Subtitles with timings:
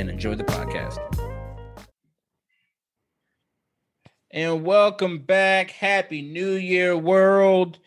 [0.00, 0.98] and enjoy the podcast.
[4.30, 5.70] And welcome back.
[5.70, 7.78] Happy New Year, world.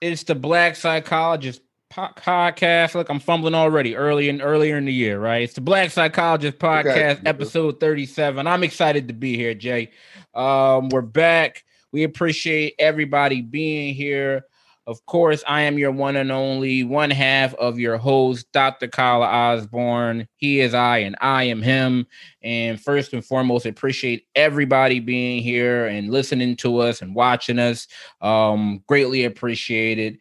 [0.00, 1.60] It's the Black Psychologist
[1.92, 2.94] podcast.
[2.94, 5.42] Look, I'm fumbling already early and earlier in the year, right?
[5.42, 8.46] It's the Black Psychologist podcast, episode 37.
[8.46, 9.90] I'm excited to be here, Jay.
[10.32, 11.64] Um, we're back.
[11.92, 14.46] We appreciate everybody being here.
[14.88, 18.86] Of course, I am your one and only one half of your host, Dr.
[18.86, 20.28] Kyle Osborne.
[20.36, 22.06] He is I, and I am him.
[22.40, 27.88] And first and foremost, appreciate everybody being here and listening to us and watching us.
[28.20, 30.18] Um, greatly appreciated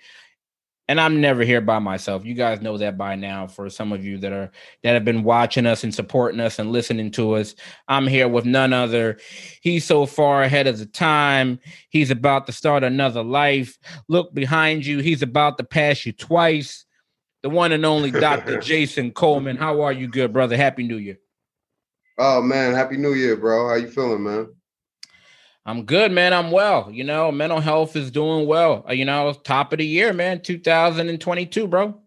[0.88, 2.25] and I'm never here by myself.
[2.25, 3.47] You guys know that by now.
[3.47, 4.52] For some of you that are
[4.83, 7.55] that have been watching us and supporting us and listening to us,
[7.88, 9.17] I'm here with none other.
[9.61, 11.59] He's so far ahead of the time.
[11.89, 13.77] He's about to start another life.
[14.08, 15.00] Look behind you.
[15.00, 16.86] He's about to pass you twice.
[17.42, 18.59] The one and only Dr.
[18.61, 19.58] Jason Coleman.
[19.58, 20.58] How are you, good brother?
[20.58, 21.20] Happy New Year.
[22.17, 23.67] Oh man, happy New Year, bro.
[23.67, 24.55] How you feeling, man?
[25.66, 26.33] I'm good, man.
[26.33, 26.89] I'm well.
[26.91, 28.85] You know, mental health is doing well.
[28.88, 31.99] Uh, you know, top of the year, man, 2022, bro.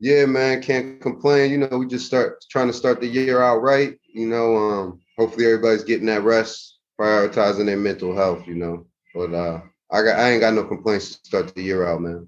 [0.00, 1.50] Yeah, man, can't complain.
[1.50, 3.98] You know, we just start trying to start the year out right.
[4.12, 8.46] You know, um, hopefully everybody's getting that rest, prioritizing their mental health.
[8.46, 11.86] You know, but uh, I got I ain't got no complaints to start the year
[11.86, 12.26] out, man.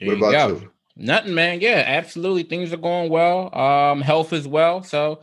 [0.00, 0.70] There what about you, you?
[0.96, 1.60] Nothing, man.
[1.60, 2.42] Yeah, absolutely.
[2.42, 3.56] Things are going well.
[3.56, 4.82] Um, health as well.
[4.82, 5.22] So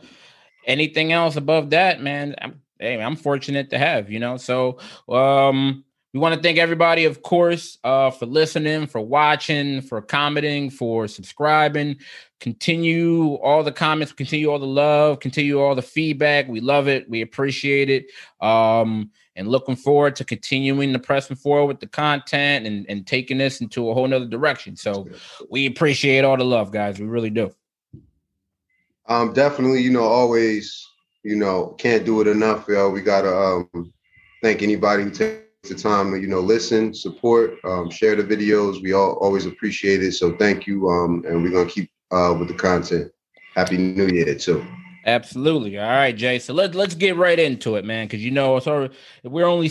[0.66, 4.36] anything else above that, man, I'm hey, I'm fortunate to have, you know.
[4.36, 10.02] So um we want to thank everybody, of course, uh, for listening, for watching, for
[10.02, 11.98] commenting, for subscribing.
[12.40, 16.48] Continue all the comments, continue all the love, continue all the feedback.
[16.48, 17.08] We love it.
[17.08, 18.06] We appreciate it.
[18.44, 23.38] Um, and looking forward to continuing to pressing forward with the content and, and taking
[23.38, 24.74] this into a whole nother direction.
[24.74, 25.08] So
[25.48, 26.98] we appreciate all the love, guys.
[26.98, 27.52] We really do.
[29.06, 30.89] Um, definitely, you know, always
[31.22, 32.90] you know, can't do it enough, yo.
[32.90, 33.92] We gotta um,
[34.42, 38.82] thank anybody who takes the time to, you know, listen, support, um, share the videos.
[38.82, 40.12] We all always appreciate it.
[40.12, 40.88] So thank you.
[40.88, 43.12] Um, and we're gonna keep uh with the content.
[43.54, 44.64] Happy New Year too.
[45.06, 45.78] Absolutely.
[45.78, 46.38] All right, Jay.
[46.38, 48.06] So let's let's get right into it, man.
[48.06, 48.60] Because you know,
[49.24, 49.70] we're only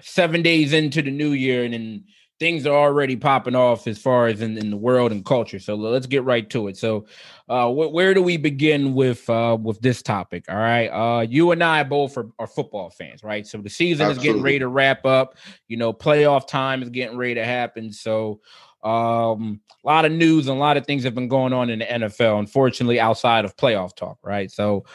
[0.00, 2.04] seven days into the new year, and then
[2.40, 5.58] things are already popping off as far as in, in the world and culture.
[5.58, 6.76] So let's get right to it.
[6.78, 7.06] So,
[7.50, 10.44] uh, wh- where do we begin with uh, with this topic?
[10.48, 13.44] All right, uh, you and I both are, are football fans, right?
[13.44, 14.28] So the season Absolutely.
[14.28, 15.36] is getting ready to wrap up.
[15.66, 17.92] You know, playoff time is getting ready to happen.
[17.92, 18.40] So.
[18.82, 21.80] Um, a lot of news and a lot of things have been going on in
[21.80, 24.50] the NFL, unfortunately, outside of playoff talk, right?
[24.50, 24.86] So,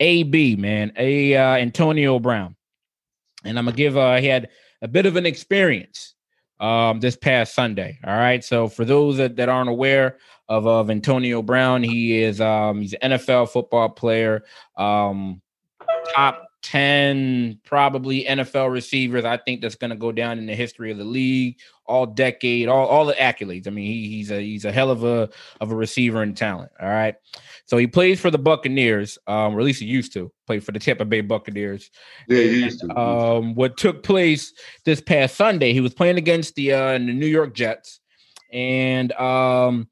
[0.00, 2.56] AB, man, a uh, Antonio Brown,
[3.44, 4.48] and I'm gonna give uh, he had
[4.80, 6.14] a bit of an experience
[6.60, 7.98] um, this past Sunday.
[8.04, 8.42] All right.
[8.44, 10.18] So for those that, that aren't aware
[10.48, 14.44] of, of Antonio Brown, he is um, he's an NFL football player,
[14.76, 15.40] um,
[16.14, 19.24] top 10 probably NFL receivers.
[19.24, 22.66] I think that's going to go down in the history of the league, all decade,
[22.66, 23.68] all, all the accolades.
[23.68, 25.28] I mean, he, he's a he's a hell of a
[25.60, 26.72] of a receiver and talent.
[26.80, 27.14] All right.
[27.66, 30.72] So he plays for the Buccaneers, um, or at least he used to play for
[30.72, 31.88] the Tampa Bay Buccaneers.
[32.26, 32.98] Yeah, he used to.
[32.98, 34.52] Um, what took place
[34.84, 38.00] this past Sunday, he was playing against the uh, the New York Jets,
[38.52, 39.88] and um,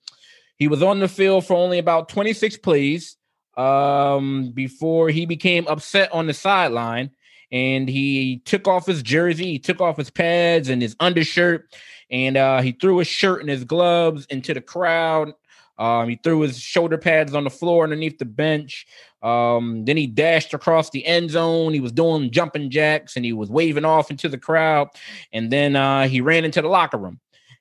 [0.56, 3.16] he was on the field for only about 26 plays
[3.56, 7.10] um, before he became upset on the sideline
[7.52, 11.72] and he took off his jersey, he took off his pads and his undershirt,
[12.10, 15.32] and uh, he threw his shirt and his gloves into the crowd.
[15.78, 18.86] Um, he threw his shoulder pads on the floor underneath the bench.
[19.22, 21.72] Um, then he dashed across the end zone.
[21.72, 24.88] He was doing jumping jacks and he was waving off into the crowd.
[25.32, 27.20] And then uh, he ran into the locker room.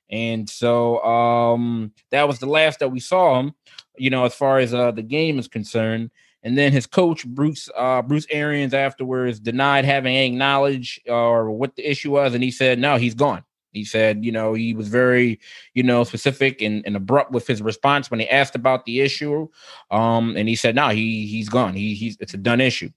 [0.09, 3.53] And so um, that was the last that we saw him,
[3.97, 6.11] you know, as far as uh, the game is concerned.
[6.45, 11.75] And then his coach Bruce uh, Bruce Arians afterwards denied having any knowledge or what
[11.75, 13.43] the issue was, and he said no, he's gone.
[13.73, 15.39] He said, you know, he was very,
[15.73, 19.47] you know, specific and, and abrupt with his response when he asked about the issue.
[19.89, 21.73] Um, and he said, no, he he's gone.
[21.73, 22.89] He he's it's a done issue.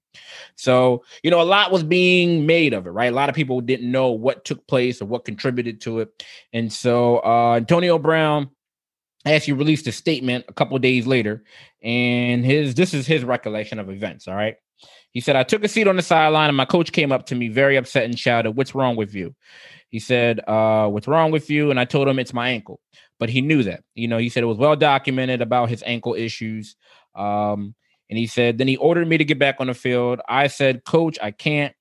[0.57, 3.13] So, you know, a lot was being made of it, right?
[3.13, 6.25] A lot of people didn't know what took place or what contributed to it.
[6.53, 8.51] And so uh Antonio Brown
[9.33, 11.45] actually released a statement a couple days later,
[11.83, 14.29] and his this is his recollection of events.
[14.29, 14.57] All right.
[15.17, 17.35] He said, I took a seat on the sideline and my coach came up to
[17.35, 19.35] me very upset and shouted, What's wrong with you?
[19.89, 21.71] He said, uh, What's wrong with you?
[21.71, 22.81] And I told him it's my ankle.
[23.19, 23.83] But he knew that.
[23.95, 26.77] You know, he said it was well documented about his ankle issues.
[27.15, 27.75] Um,
[28.11, 30.21] and he said, Then he ordered me to get back on the field.
[30.29, 31.75] I said, Coach, I can't.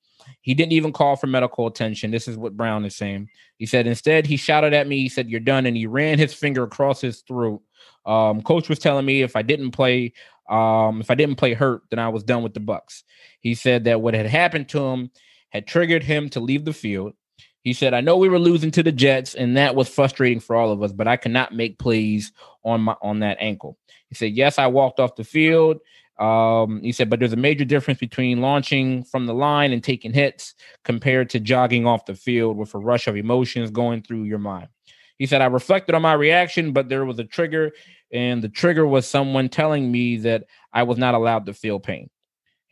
[0.46, 2.12] He didn't even call for medical attention.
[2.12, 3.30] This is what Brown is saying.
[3.58, 4.98] He said, Instead, he shouted at me.
[4.98, 5.66] He said, You're done.
[5.66, 7.62] And he ran his finger across his throat.
[8.06, 10.12] Um, coach was telling me if I didn't play,
[10.48, 13.02] um, if I didn't play hurt, then I was done with the Bucs.
[13.40, 15.10] He said that what had happened to him
[15.48, 17.14] had triggered him to leave the field.
[17.62, 20.54] He said, I know we were losing to the Jets, and that was frustrating for
[20.54, 22.30] all of us, but I could not make plays
[22.64, 23.78] on my on that ankle.
[24.10, 25.80] He said, Yes, I walked off the field.
[26.18, 30.12] Um, he said, but there's a major difference between launching from the line and taking
[30.12, 30.54] hits
[30.84, 34.68] compared to jogging off the field with a rush of emotions going through your mind.
[35.18, 37.72] He said, I reflected on my reaction, but there was a trigger,
[38.12, 42.10] and the trigger was someone telling me that I was not allowed to feel pain.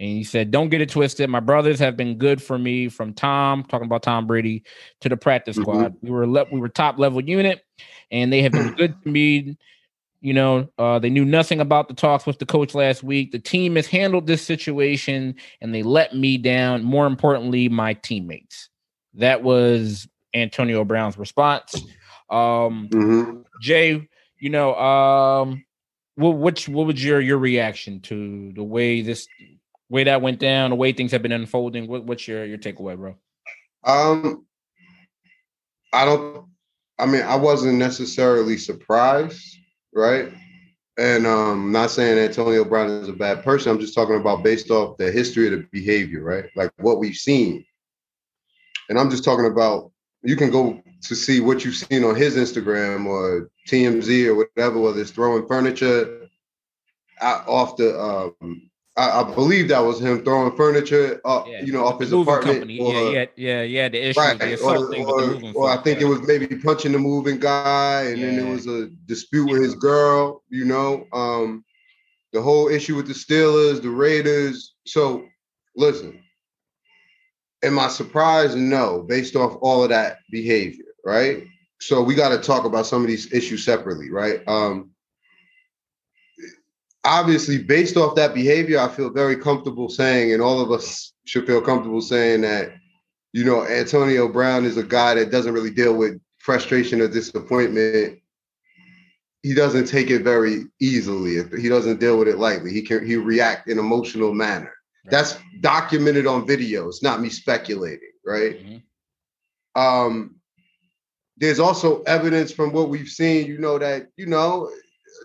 [0.01, 1.31] And he said, Don't get it twisted.
[1.31, 4.65] My brothers have been good for me from Tom, talking about Tom Brady,
[5.01, 5.63] to the practice mm-hmm.
[5.63, 5.95] squad.
[6.03, 7.65] We were le- we were top level unit,
[8.11, 9.57] and they have been good to me.
[10.25, 13.31] You know, uh, they knew nothing about the talks with the coach last week.
[13.31, 16.83] The team has handled this situation and they let me down.
[16.83, 18.71] More importantly, my teammates.
[19.13, 21.75] That was Antonio Brown's response.
[22.31, 23.43] Um, mm-hmm.
[23.61, 25.63] Jay, you know, um,
[26.15, 29.29] what what what was your your reaction to the way this
[29.91, 31.87] way that went down, the way things have been unfolding?
[31.87, 33.15] What, what's your your takeaway, bro?
[33.85, 34.47] Um,
[35.93, 36.47] I don't.
[36.99, 39.59] I mean, I wasn't necessarily surprised,
[39.95, 40.33] right?
[40.97, 43.71] And um, not saying Antonio Brown is a bad person.
[43.71, 46.45] I'm just talking about based off the history of the behavior, right?
[46.55, 47.65] Like what we've seen.
[48.89, 49.91] And I'm just talking about
[50.23, 54.79] you can go to see what you've seen on his Instagram or TMZ or whatever,
[54.79, 56.29] whether it's throwing furniture
[57.21, 57.99] off the.
[57.99, 62.13] Um, I, I, believe that was him throwing furniture up, yeah, you know, off his
[62.13, 62.59] apartment.
[62.59, 62.79] Company.
[62.79, 63.89] Or, yeah, yeah, yeah, yeah.
[63.89, 64.39] The issue, right.
[64.39, 68.27] the or, or, or I think it was maybe punching the moving guy, and yeah.
[68.27, 70.45] then there was a dispute with his girl.
[70.49, 71.65] You know, um,
[72.33, 74.75] the whole issue with the Steelers, the Raiders.
[74.87, 75.27] So,
[75.75, 76.23] listen,
[77.65, 78.57] am I surprised?
[78.57, 81.45] No, based off all of that behavior, right?
[81.81, 84.41] So we got to talk about some of these issues separately, right?
[84.47, 84.91] Um,
[87.05, 91.47] obviously, based off that behavior, I feel very comfortable saying, and all of us should
[91.47, 92.73] feel comfortable saying that,
[93.33, 98.19] you know, Antonio Brown is a guy that doesn't really deal with frustration or disappointment.
[99.43, 101.43] He doesn't take it very easily.
[101.61, 102.73] He doesn't deal with it lightly.
[102.73, 104.73] He can he react in emotional manner.
[105.07, 106.89] That's documented on video.
[106.89, 108.59] It's not me speculating, right?
[108.59, 109.81] Mm-hmm.
[109.81, 110.37] Um,
[111.37, 114.71] there's also evidence from what we've seen, you know, that, you know,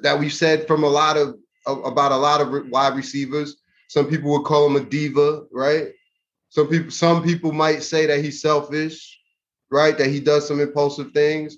[0.01, 1.35] that we've said from a lot of
[1.69, 3.57] about a lot of wide receivers.
[3.87, 5.89] Some people would call him a diva, right?
[6.49, 9.19] Some people, some people might say that he's selfish,
[9.71, 9.97] right?
[9.97, 11.57] That he does some impulsive things.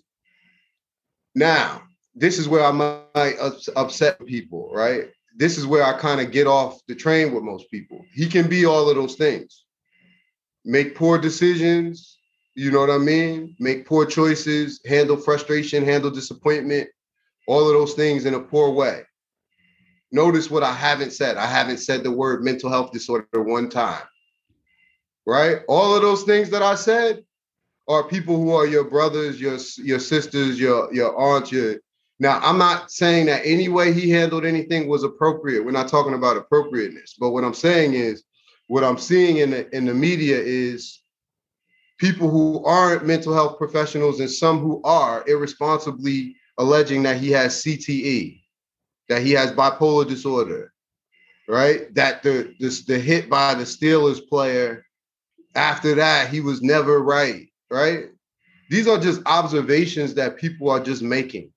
[1.36, 3.36] Now, this is where I might
[3.76, 5.10] upset people, right?
[5.36, 8.04] this is where I kind of get off the train with most people.
[8.14, 9.66] He can be all of those things.
[10.66, 12.18] Make poor decisions,
[12.56, 13.56] you know what I mean?
[13.60, 16.90] Make poor choices, handle frustration, handle disappointment,
[17.48, 19.04] all of those things in a poor way.
[20.12, 21.38] Notice what I haven't said.
[21.38, 24.04] I haven't said the word mental health disorder one time.
[25.26, 25.60] Right?
[25.68, 27.24] All of those things that I said
[27.88, 31.78] are people who are your brothers, your your sisters, your your aunts, your
[32.22, 35.66] now, I'm not saying that any way he handled anything was appropriate.
[35.66, 37.16] We're not talking about appropriateness.
[37.20, 38.24] But what I'm saying is,
[38.68, 41.02] what I'm seeing in the in the media is
[41.98, 47.64] people who aren't mental health professionals and some who are irresponsibly alleging that he has
[47.64, 48.41] CTE,
[49.12, 50.72] that he has bipolar disorder,
[51.50, 51.94] right?
[51.96, 54.86] That the this the hit by the Steelers player
[55.54, 58.06] after that he was never right, right?
[58.70, 61.52] These are just observations that people are just making.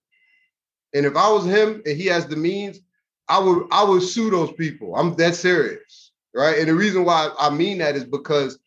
[0.93, 2.81] And if I was him and he has the means,
[3.29, 4.93] I would I would sue those people.
[4.97, 6.59] I'm that serious, right?
[6.59, 8.59] And the reason why I mean that is because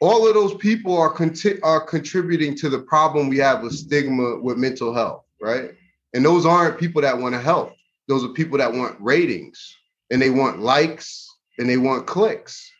[0.00, 4.40] all of those people are conti- are contributing to the problem we have with stigma
[4.40, 5.70] with mental health, right?
[6.14, 7.75] And those aren't people that want to help.
[8.08, 9.76] Those are people that want ratings
[10.10, 12.70] and they want likes and they want clicks.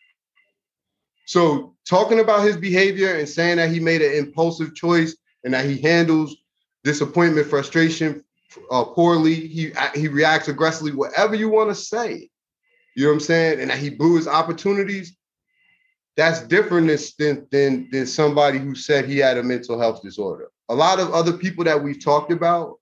[1.27, 5.65] So talking about his behavior and saying that he made an impulsive choice and that
[5.65, 6.37] he handles
[6.85, 8.23] disappointment, frustration,
[8.71, 9.35] uh, poorly.
[9.35, 10.93] He he reacts aggressively.
[10.93, 12.31] Whatever you want to say,
[12.95, 15.17] you know what I'm saying, and that he blew his opportunities.
[16.17, 16.87] That's different
[17.19, 20.51] than, than than somebody who said he had a mental health disorder.
[20.69, 22.77] A lot of other people that we've talked about,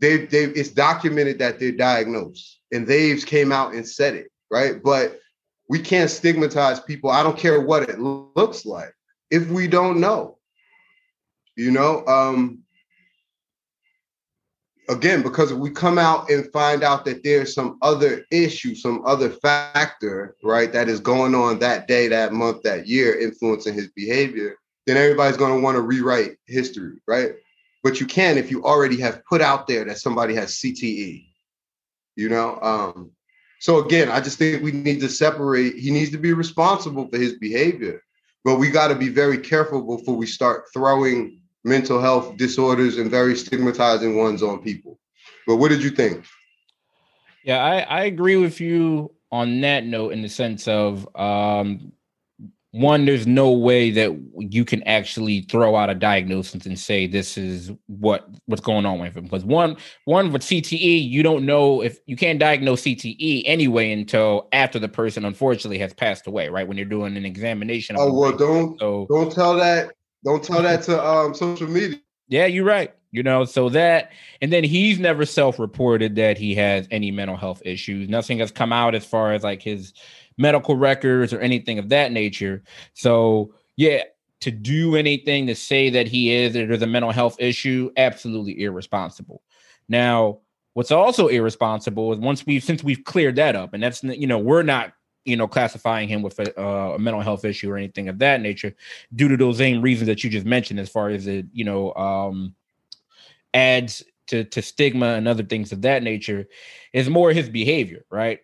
[0.00, 4.82] they they it's documented that they're diagnosed and they've came out and said it, right?
[4.82, 5.20] But
[5.68, 7.10] we can't stigmatize people.
[7.10, 8.92] I don't care what it looks like
[9.30, 10.38] if we don't know.
[11.56, 12.60] You know, um,
[14.88, 19.30] again, because we come out and find out that there's some other issue, some other
[19.30, 24.56] factor, right, that is going on that day, that month, that year, influencing his behavior,
[24.86, 27.32] then everybody's going to want to rewrite history, right?
[27.82, 31.26] But you can if you already have put out there that somebody has CTE,
[32.16, 32.58] you know.
[32.60, 33.12] Um,
[33.60, 35.76] so again, I just think we need to separate.
[35.76, 38.02] He needs to be responsible for his behavior,
[38.44, 43.10] but we got to be very careful before we start throwing mental health disorders and
[43.10, 44.98] very stigmatizing ones on people.
[45.46, 46.24] But what did you think?
[47.44, 51.92] Yeah, I, I agree with you on that note in the sense of um,
[52.72, 57.36] one, there's no way that you can actually throw out a diagnosis and say this
[57.36, 59.24] is what what's going on with him.
[59.24, 64.48] Because one, one with CTE, you don't know if you can't diagnose CTE anyway until
[64.52, 66.66] after the person unfortunately has passed away, right?
[66.66, 67.96] When you're doing an examination.
[67.98, 69.90] Oh well, don't so, don't tell that
[70.24, 71.98] don't tell that to um social media.
[72.28, 72.94] Yeah, you're right.
[73.10, 77.62] You know, so that and then he's never self-reported that he has any mental health
[77.64, 78.08] issues.
[78.08, 79.92] Nothing has come out as far as like his
[80.40, 82.62] medical records or anything of that nature.
[82.94, 84.04] So yeah,
[84.40, 88.62] to do anything to say that he is or there's a mental health issue, absolutely
[88.62, 89.42] irresponsible.
[89.88, 90.38] Now,
[90.72, 94.38] what's also irresponsible is once we've since we've cleared that up, and that's you know
[94.38, 94.94] we're not
[95.26, 98.40] you know, classifying him with a, uh, a, mental health issue or anything of that
[98.40, 98.74] nature,
[99.14, 101.92] due to those same reasons that you just mentioned, as far as it, you know,
[101.94, 102.54] um,
[103.52, 106.48] adds to to stigma and other things of that nature,
[106.94, 108.40] is more his behavior, right?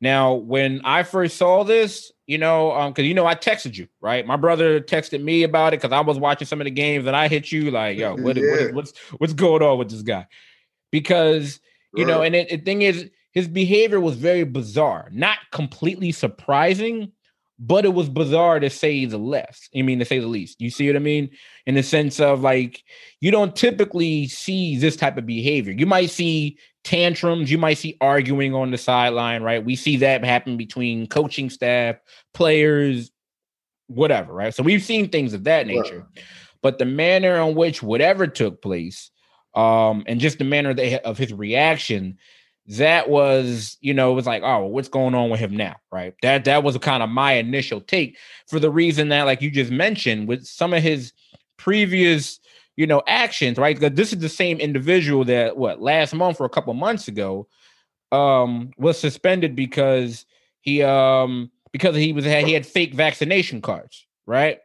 [0.00, 3.88] Now, when I first saw this, you know, um, because you know, I texted you,
[4.00, 4.26] right?
[4.26, 7.16] My brother texted me about it because I was watching some of the games, and
[7.16, 8.50] I hit you like, "Yo, what, yeah.
[8.50, 10.26] what, what's what's going on with this guy?"
[10.90, 11.60] Because
[11.94, 12.10] you right.
[12.10, 17.12] know, and it, the thing is, his behavior was very bizarre, not completely surprising,
[17.58, 19.70] but it was bizarre to say the least.
[19.76, 20.60] I mean, to say the least.
[20.60, 21.30] You see what I mean?
[21.64, 22.82] In the sense of like,
[23.20, 25.72] you don't typically see this type of behavior.
[25.72, 29.62] You might see tantrums, you might see arguing on the sideline, right?
[29.62, 31.96] We see that happen between coaching staff,
[32.32, 33.10] players,
[33.88, 34.54] whatever, right?
[34.54, 36.06] So we've seen things of that nature.
[36.14, 36.24] Right.
[36.62, 39.10] But the manner in which whatever took place,
[39.54, 42.18] um, and just the manner they, of his reaction
[42.68, 45.76] that was, you know, it was like, oh, what's going on with him now?
[45.90, 46.14] Right.
[46.22, 48.16] That that was kind of my initial take
[48.48, 51.12] for the reason that, like you just mentioned, with some of his
[51.56, 52.38] previous,
[52.76, 53.78] you know, actions, right?
[53.78, 57.48] Because this is the same individual that what last month or a couple months ago
[58.12, 60.26] um was suspended because
[60.60, 64.60] he um because he was he had fake vaccination cards, right?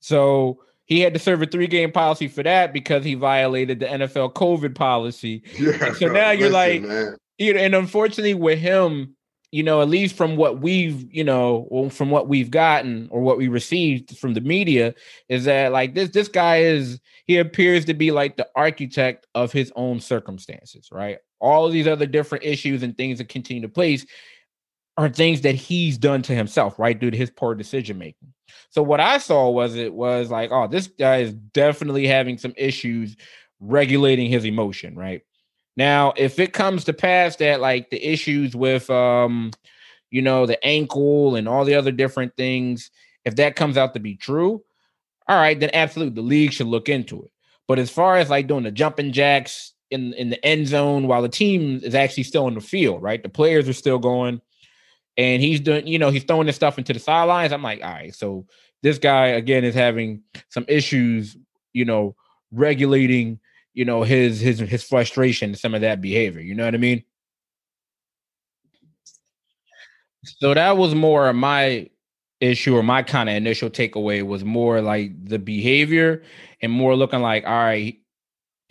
[0.00, 3.86] So he had to serve a three game policy for that because he violated the
[3.86, 5.42] NFL COVID policy.
[5.58, 7.16] Yeah, so now you're listen, like, man.
[7.38, 9.16] you know, and unfortunately with him,
[9.52, 13.36] you know, at least from what we've, you know, from what we've gotten or what
[13.36, 14.94] we received from the media,
[15.28, 19.52] is that like this this guy is he appears to be like the architect of
[19.52, 21.18] his own circumstances, right?
[21.38, 24.06] All these other different issues and things that continue to place
[24.96, 26.98] are things that he's done to himself, right?
[26.98, 28.32] Due to his poor decision making.
[28.70, 32.54] So what I saw was it was like, oh, this guy is definitely having some
[32.56, 33.16] issues
[33.60, 35.22] regulating his emotion, right?
[35.76, 39.52] Now, if it comes to pass that like the issues with um,
[40.10, 42.90] you know, the ankle and all the other different things,
[43.24, 44.62] if that comes out to be true,
[45.28, 47.30] all right, then absolutely the league should look into it.
[47.68, 51.22] But as far as like doing the jumping jacks in in the end zone while
[51.22, 53.22] the team is actually still in the field, right?
[53.22, 54.40] The players are still going
[55.16, 57.52] and he's doing, you know, he's throwing this stuff into the sidelines.
[57.52, 58.46] I'm like, all right, so
[58.82, 61.36] this guy again is having some issues,
[61.72, 62.16] you know,
[62.50, 63.38] regulating,
[63.74, 66.40] you know, his his his frustration, some of that behavior.
[66.40, 67.04] You know what I mean?
[70.24, 71.88] So that was more my
[72.40, 76.22] issue or my kind of initial takeaway was more like the behavior
[76.60, 77.98] and more looking like, all right,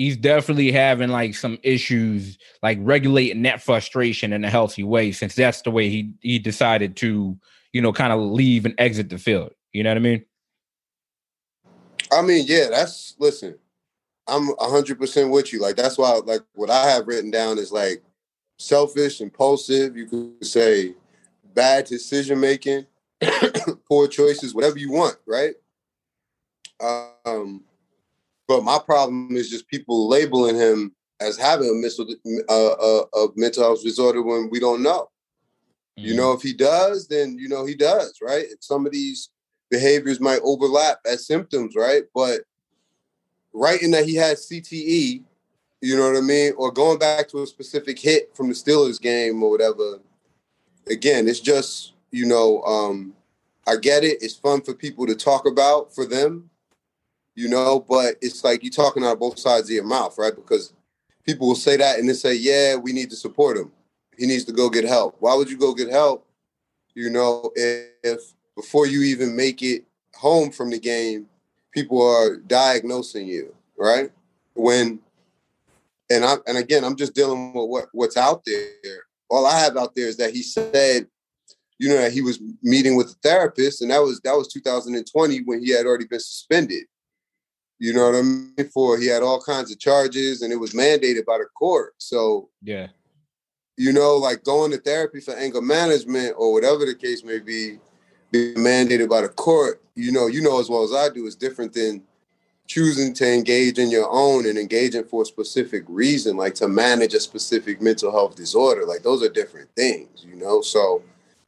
[0.02, 5.36] he's definitely having like some issues like regulating that frustration in a healthy way since
[5.36, 7.38] that's the way he he decided to
[7.72, 10.26] you know kind of leave and exit the field you know what i mean
[12.12, 13.56] i mean yeah that's listen
[14.32, 18.02] i'm 100% with you like that's why like what i have written down is like
[18.58, 20.94] selfish impulsive you could say
[21.54, 22.86] bad decision making
[23.88, 25.56] poor choices whatever you want right
[27.26, 27.64] um
[28.48, 32.08] but my problem is just people labeling him as having a mental,
[32.50, 35.10] uh, uh, a mental health disorder when we don't know.
[35.98, 36.08] Mm-hmm.
[36.08, 38.48] You know, if he does, then you know he does, right?
[38.60, 39.30] some of these
[39.70, 42.04] behaviors might overlap as symptoms, right?
[42.14, 42.42] But
[43.54, 45.24] writing that he had CTE
[45.82, 46.54] You know what I mean?
[46.58, 50.00] Or going back to a specific hit from the Steelers game or whatever.
[50.88, 53.14] Again, it's just, you know, um,
[53.68, 54.22] I get it.
[54.22, 56.50] It's fun for people to talk about for them,
[57.36, 60.36] you know, but it's like you're talking out both sides of your mouth, right?
[60.36, 60.74] Because
[61.24, 63.72] people will say that and then say, yeah, we need to support him.
[64.18, 65.16] He needs to go get help.
[65.20, 66.28] Why would you go get help?
[66.94, 68.20] You know, if, if
[68.56, 71.28] before you even make it home from the game,
[71.72, 74.12] people are diagnosing you, right?
[74.54, 75.00] When
[76.10, 79.04] and I and again, I'm just dealing with what what's out there.
[79.30, 81.08] All I have out there is that he said,
[81.80, 85.40] you know, that he was meeting with a therapist, and that was that was 2020
[85.46, 86.84] when he had already been suspended.
[87.80, 88.70] You know what I mean?
[88.74, 91.94] For he had all kinds of charges, and it was mandated by the court.
[91.98, 92.88] So yeah,
[93.78, 97.80] you know, like going to therapy for anger management or whatever the case may be,
[98.32, 99.82] being mandated by the court.
[99.96, 102.04] You know, you know as well as I do, is different than
[102.72, 107.14] choosing to engage in your own and engaging for a specific reason, like to manage
[107.14, 108.86] a specific mental health disorder.
[108.86, 110.62] Like those are different things, you know.
[110.62, 111.04] So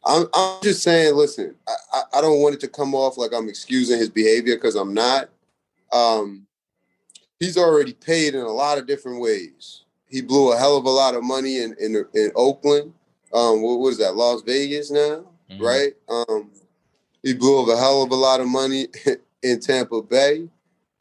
[0.05, 3.47] I'm I'm just saying, listen, I, I, don't want it to come off like I'm
[3.47, 5.29] excusing his behavior because I'm not.
[5.93, 6.45] Um,
[7.39, 9.83] he's already paid in a lot of different ways.
[10.09, 12.93] He blew a hell of a lot of money in in, in Oakland.
[13.33, 14.15] Um, what was that?
[14.15, 15.63] Las Vegas now, mm-hmm.
[15.63, 15.93] right?
[16.09, 16.51] Um,
[17.23, 18.87] he blew up a hell of a lot of money
[19.41, 20.47] in Tampa Bay.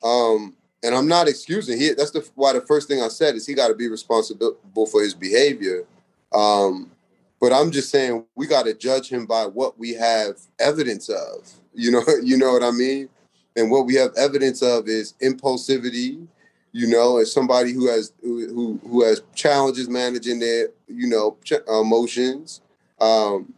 [0.02, 1.78] Um, and I'm not excusing.
[1.78, 4.56] He that's the why the first thing I said is he got to be responsible
[4.90, 5.84] for his behavior.
[6.32, 6.90] Um,
[7.40, 11.48] but I'm just saying we got to judge him by what we have evidence of.
[11.74, 13.08] You know, you know what I mean.
[13.56, 16.26] And what we have evidence of is impulsivity.
[16.74, 21.36] You know, as somebody who has who who has challenges managing their you know
[21.68, 22.60] emotions.
[23.00, 23.52] Um,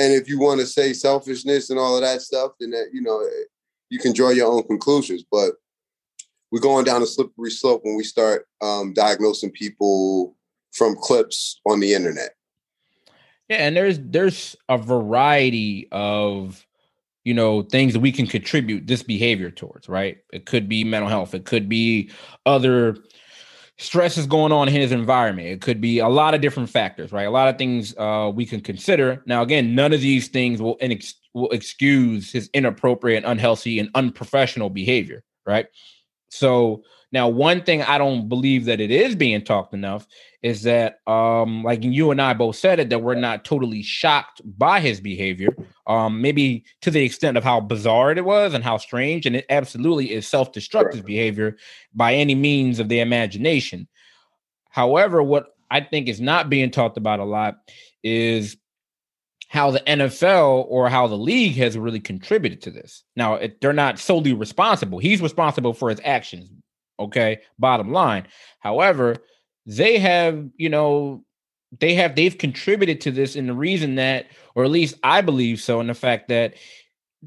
[0.00, 3.02] and if you want to say selfishness and all of that stuff, then that you
[3.02, 3.22] know
[3.90, 5.24] you can draw your own conclusions.
[5.30, 5.52] But
[6.50, 10.36] we're going down a slippery slope when we start um, diagnosing people
[10.72, 12.30] from clips on the internet.
[13.48, 16.66] Yeah, and there's there's a variety of
[17.24, 20.18] you know things that we can contribute this behavior towards, right?
[20.32, 22.10] It could be mental health, it could be
[22.46, 22.96] other
[23.80, 25.48] stress is going on in his environment.
[25.48, 27.26] It could be a lot of different factors, right?
[27.26, 29.22] A lot of things uh, we can consider.
[29.24, 34.68] Now, again, none of these things will inex- will excuse his inappropriate, unhealthy, and unprofessional
[34.68, 35.66] behavior, right?
[36.28, 40.06] So now, one thing I don't believe that it is being talked enough
[40.42, 44.40] is that, um, like you and I both said it, that we're not totally shocked
[44.44, 45.54] by his behavior.
[45.88, 49.46] Um, maybe to the extent of how bizarre it was and how strange, and it
[49.50, 51.56] absolutely is self-destructive behavior
[51.94, 53.88] by any means of the imagination.
[54.70, 57.58] However, what I think is not being talked about a lot
[58.04, 58.56] is
[59.48, 63.02] how the NFL or how the league has really contributed to this.
[63.16, 65.00] Now, it, they're not solely responsible.
[65.00, 66.48] He's responsible for his actions.
[67.00, 68.26] Okay, bottom line.
[68.60, 69.16] However,
[69.66, 71.24] they have, you know,
[71.78, 75.60] they have they've contributed to this in the reason that, or at least I believe
[75.60, 76.54] so, in the fact that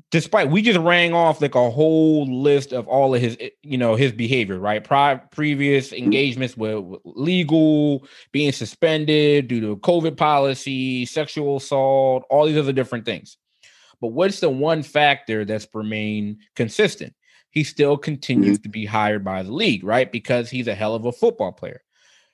[0.09, 3.77] despite we just rang off like a whole list of all of his eh, you
[3.77, 6.03] know his behavior right Pri- previous mm-hmm.
[6.03, 12.73] engagements with, with, legal being suspended due to covid policy sexual assault all these other
[12.73, 13.37] different things
[14.01, 17.13] but what's the one factor that's remained consistent
[17.53, 18.63] he still continues mm-hmm.
[18.63, 21.81] to be hired by the league right because he's a hell of a football player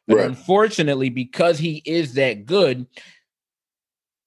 [0.07, 0.25] but right.
[0.25, 2.87] unfortunately because he is that good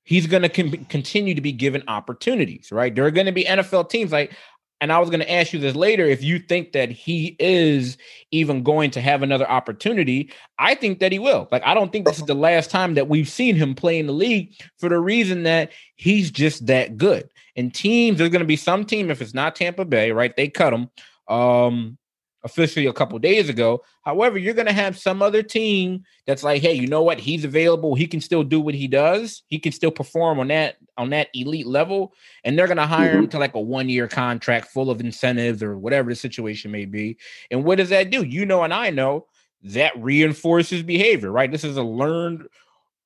[0.05, 2.95] he's going to con- continue to be given opportunities, right?
[2.95, 4.33] There are going to be NFL teams like,
[4.81, 6.05] and I was going to ask you this later.
[6.05, 7.97] If you think that he is
[8.33, 11.49] even going to have another opportunity, I think that he will.
[11.53, 14.07] Like, I don't think this is the last time that we've seen him play in
[14.07, 17.31] the league for the reason that he's just that good.
[17.57, 20.35] And teams, there's going to be some team, if it's not Tampa Bay, right?
[20.37, 20.91] They cut them
[21.29, 21.99] Um,
[22.45, 23.85] officially a couple days ago.
[24.05, 27.21] However, you're going to have some other team that's like, hey, you know what?
[27.21, 27.95] He's available.
[27.95, 29.45] He can still do what he does.
[29.47, 32.13] He can still perform on that on that elite level,
[32.43, 33.25] and they're going to hire mm-hmm.
[33.25, 36.85] him to like a one year contract full of incentives or whatever the situation may
[36.85, 37.17] be.
[37.53, 38.25] And what does that do?
[38.25, 39.27] You know, and I know
[39.63, 41.51] that reinforces behavior, right?
[41.51, 42.49] This is a learned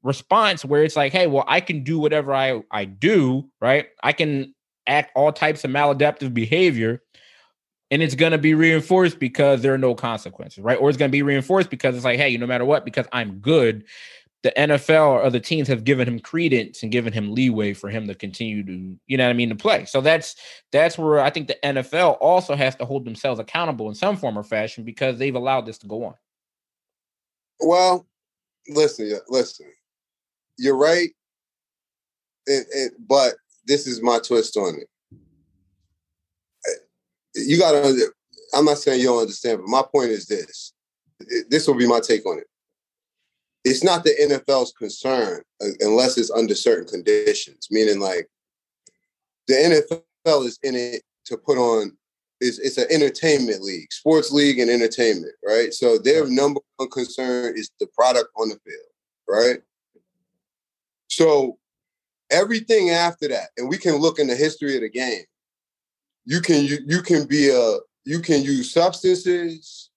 [0.07, 3.88] response where it's like, hey, well, I can do whatever I I do, right?
[4.03, 4.55] I can
[4.87, 7.03] act all types of maladaptive behavior
[7.90, 10.79] and it's going to be reinforced because there are no consequences, right?
[10.79, 13.07] Or it's going to be reinforced because it's like, hey, you no matter what, because
[13.12, 13.85] I'm good,
[14.42, 18.07] the NFL or other teams have given him credence and given him leeway for him
[18.07, 19.85] to continue to, you know what I mean, to play.
[19.85, 20.37] So that's
[20.73, 24.38] that's where I think the NFL also has to hold themselves accountable in some form
[24.38, 26.14] or fashion because they've allowed this to go on.
[27.61, 28.07] Well,
[28.69, 29.66] listen, listen,
[30.59, 31.11] you're right,
[32.47, 33.35] it, it, but
[33.66, 34.88] this is my twist on it
[37.37, 38.12] you got to.
[38.55, 40.73] I'm not saying you don't understand, but my point is this:
[41.49, 42.47] this will be my take on it.
[43.64, 45.42] It's not the NFL's concern
[45.81, 48.29] unless it's under certain conditions, meaning like
[49.49, 51.97] the NFL is in it to put on
[52.40, 55.73] is it's an entertainment league, sports league and entertainment, right?
[55.73, 58.77] So their number one concern is the product on the field,
[59.27, 59.59] right?
[61.09, 61.59] So
[62.31, 65.25] everything after that, and we can look in the history of the game.
[66.25, 69.90] You can you, you can be a you can use substances,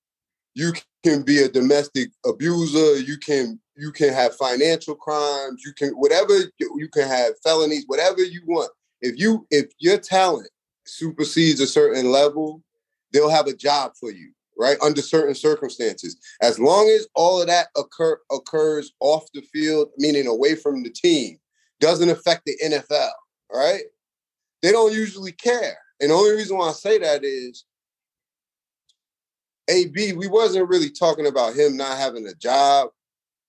[0.53, 5.89] you can be a domestic abuser, you can you can have financial crimes, you can
[5.91, 8.71] whatever you can have felonies, whatever you want.
[9.01, 10.49] If you if your talent
[10.85, 12.61] supersedes a certain level,
[13.13, 14.77] they'll have a job for you, right?
[14.81, 16.17] Under certain circumstances.
[16.41, 20.89] As long as all of that occur occurs off the field, meaning away from the
[20.89, 21.39] team,
[21.79, 23.09] doesn't affect the NFL,
[23.51, 23.83] right?
[24.61, 25.77] They don't usually care.
[26.01, 27.63] And the only reason why I say that is
[29.69, 32.89] AB, we wasn't really talking about him not having a job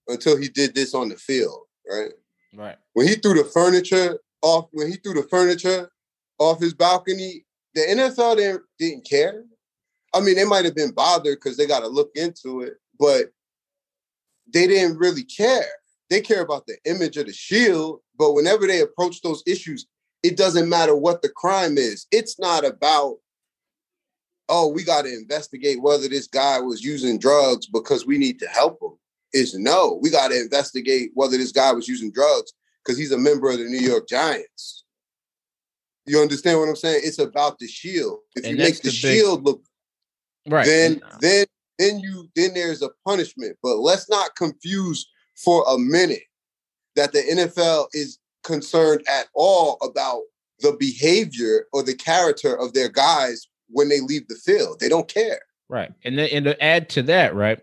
[0.07, 2.11] until he did this on the field, right?
[2.55, 2.77] Right.
[2.93, 5.91] When he threw the furniture off, when he threw the furniture
[6.39, 7.45] off his balcony,
[7.75, 9.45] the NFL didn't, didn't care.
[10.13, 13.27] I mean, they might have been bothered because they got to look into it, but
[14.53, 15.69] they didn't really care.
[16.09, 19.87] They care about the image of the shield, but whenever they approach those issues,
[20.23, 22.07] it doesn't matter what the crime is.
[22.11, 23.17] It's not about,
[24.49, 28.49] oh, we got to investigate whether this guy was using drugs because we need to
[28.49, 28.97] help him.
[29.33, 32.53] Is no, we got to investigate whether this guy was using drugs
[32.85, 34.85] because he's a member of the New York Giants.
[36.05, 37.03] You understand what I'm saying?
[37.05, 38.19] It's about the shield.
[38.35, 39.63] If and you make the, the shield look
[40.49, 41.47] right, then then
[41.79, 43.57] then you then there's a punishment.
[43.63, 46.23] But let's not confuse for a minute
[46.97, 50.23] that the NFL is concerned at all about
[50.61, 54.81] the behavior or the character of their guys when they leave the field.
[54.81, 55.41] They don't care.
[55.69, 55.93] Right.
[56.05, 57.61] And then and to add to that, right?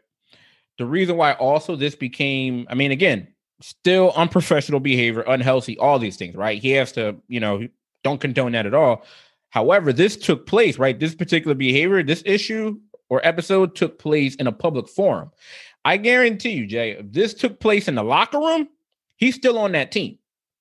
[0.77, 3.27] The reason why also this became, I mean, again,
[3.61, 6.61] still unprofessional behavior, unhealthy, all these things, right?
[6.61, 7.67] He has to, you know,
[8.03, 9.03] don't condone that at all.
[9.49, 10.99] However, this took place, right?
[10.99, 12.79] This particular behavior, this issue
[13.09, 15.31] or episode took place in a public forum.
[15.85, 18.67] I guarantee you, Jay, if this took place in the locker room,
[19.15, 20.17] he's still on that team,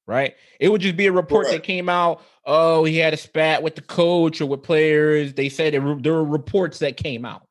[0.07, 0.35] right?
[0.61, 1.55] It would just be a report right.
[1.55, 2.23] that came out.
[2.45, 5.35] Oh, he had a spat with the coach or with players.
[5.35, 7.47] They said there were reports that came out.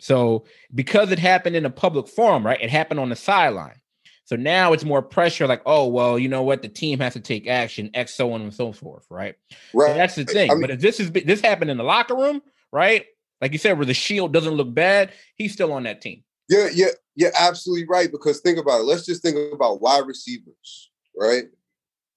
[0.00, 2.60] So because it happened in a public forum, right?
[2.60, 3.80] It happened on the sideline.
[4.28, 6.60] So now it's more pressure, like, oh, well, you know what?
[6.60, 9.36] The team has to take action, X, so on and so forth, right?
[9.72, 9.88] Right.
[9.88, 10.50] So that's the thing.
[10.50, 13.06] I mean, but if this is this happened in the locker room, right?
[13.40, 16.24] Like you said, where the shield doesn't look bad, he's still on that team.
[16.50, 18.12] Yeah, yeah, you're absolutely right.
[18.12, 18.82] Because think about it.
[18.82, 21.44] Let's just think about wide receivers, right?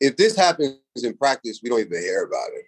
[0.01, 2.65] If this happens in practice, we don't even hear about it,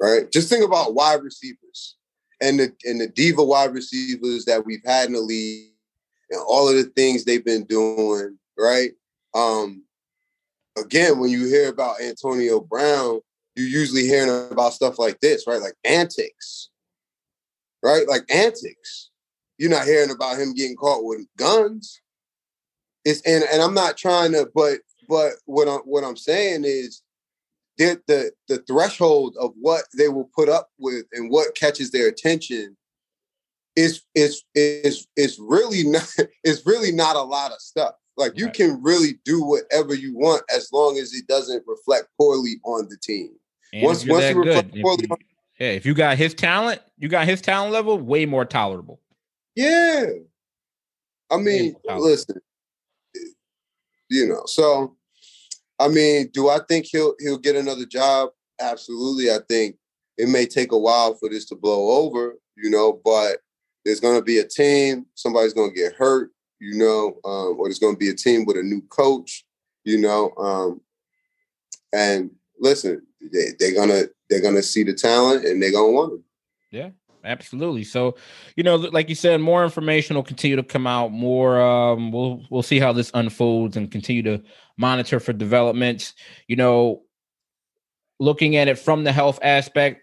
[0.00, 0.32] right?
[0.32, 1.96] Just think about wide receivers
[2.40, 5.72] and the and the diva wide receivers that we've had in the league
[6.30, 8.90] and all of the things they've been doing right?
[9.34, 9.84] Um,
[10.76, 13.20] again, when you hear about Antonio Brown,
[13.56, 15.60] you're usually hearing about stuff like this, right?
[15.60, 16.70] Like antics,
[17.82, 18.06] right?
[18.08, 19.10] Like antics.
[19.58, 22.00] You're not hearing about him getting caught with guns.
[23.04, 27.02] It's and and I'm not trying to, but but what I'm what I'm saying is
[27.78, 32.08] that the the threshold of what they will put up with and what catches their
[32.08, 32.76] attention
[33.76, 36.08] is is is is really not
[36.44, 37.94] is really not a lot of stuff.
[38.18, 38.54] Like you right.
[38.54, 42.96] can really do whatever you want as long as it doesn't reflect poorly on the
[42.96, 43.30] team.
[43.72, 45.18] And once once you reflect good, poorly, if you, on,
[45.60, 49.00] yeah, if you got his talent, you got his talent level, way more tolerable.
[49.54, 50.06] Yeah,
[51.30, 52.40] I mean, listen,
[54.08, 54.42] you know.
[54.46, 54.96] So,
[55.78, 58.30] I mean, do I think he'll he'll get another job?
[58.60, 59.30] Absolutely.
[59.30, 59.76] I think
[60.16, 63.38] it may take a while for this to blow over, you know, but
[63.84, 65.06] there's going to be a team.
[65.14, 68.44] Somebody's going to get hurt you know, um, or there's going to be a team
[68.44, 69.44] with a new coach,
[69.84, 70.32] you know.
[70.36, 70.80] Um,
[71.92, 76.24] and listen, they, they're gonna they're gonna see the talent and they're gonna want them.
[76.70, 76.90] Yeah,
[77.24, 77.84] absolutely.
[77.84, 78.16] So,
[78.56, 81.12] you know, like you said, more information will continue to come out.
[81.12, 84.42] More, um, we'll we'll see how this unfolds and continue to
[84.76, 86.14] monitor for developments.
[86.46, 87.02] You know,
[88.20, 90.02] looking at it from the health aspect,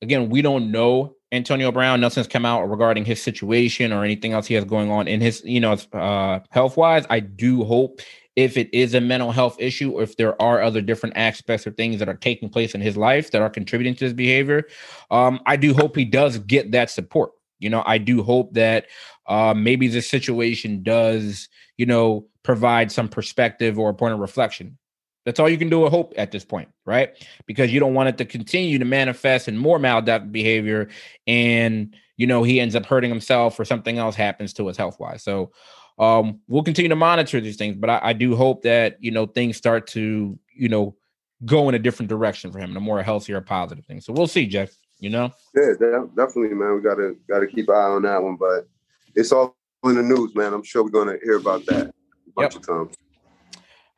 [0.00, 2.00] again, we don't know Antonio Brown.
[2.00, 5.42] Nothing's come out regarding his situation or anything else he has going on in his,
[5.44, 7.04] you know, uh, health wise.
[7.10, 8.00] I do hope
[8.36, 11.70] if it is a mental health issue or if there are other different aspects or
[11.70, 14.64] things that are taking place in his life that are contributing to his behavior,
[15.10, 17.32] um, I do hope he does get that support.
[17.58, 18.86] You know, I do hope that
[19.26, 24.78] uh, maybe this situation does, you know, provide some perspective or a point of reflection
[25.26, 27.10] that's all you can do with hope at this point, right?
[27.44, 30.88] Because you don't want it to continue to manifest in more maladaptive behavior
[31.26, 34.98] and you know, he ends up hurting himself or something else happens to us health
[34.98, 35.22] wise.
[35.22, 35.52] So
[35.98, 39.24] um, we'll continue to monitor these things, but I, I, do hope that you know
[39.24, 40.94] things start to you know
[41.46, 44.02] go in a different direction for him, and a more healthier, positive thing.
[44.02, 44.70] So we'll see, Jeff.
[44.98, 45.32] You know?
[45.54, 45.72] Yeah,
[46.16, 46.74] definitely, man.
[46.74, 48.66] We gotta gotta keep an eye on that one, but
[49.14, 50.52] it's all in the news, man.
[50.52, 52.62] I'm sure we're gonna hear about that a bunch yep.
[52.62, 52.94] of times.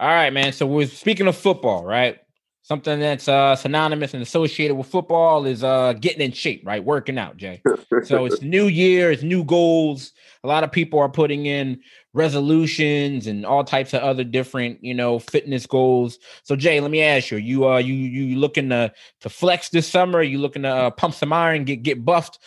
[0.01, 0.53] All right, man.
[0.53, 2.19] So we're speaking of football, right?
[2.63, 6.85] Something that's uh, synonymous and associated with football is uh, getting in shape, right?
[6.85, 7.63] Working out, Jay.
[8.05, 10.13] so it's new year, it's new goals.
[10.45, 11.81] A lot of people are putting in
[12.13, 16.19] resolutions and all types of other different, you know, fitness goals.
[16.45, 19.89] So Jay, let me ask you: you uh, you you looking to to flex this
[19.89, 20.19] summer?
[20.19, 22.39] Are you looking to uh, pump some iron, get get buffed?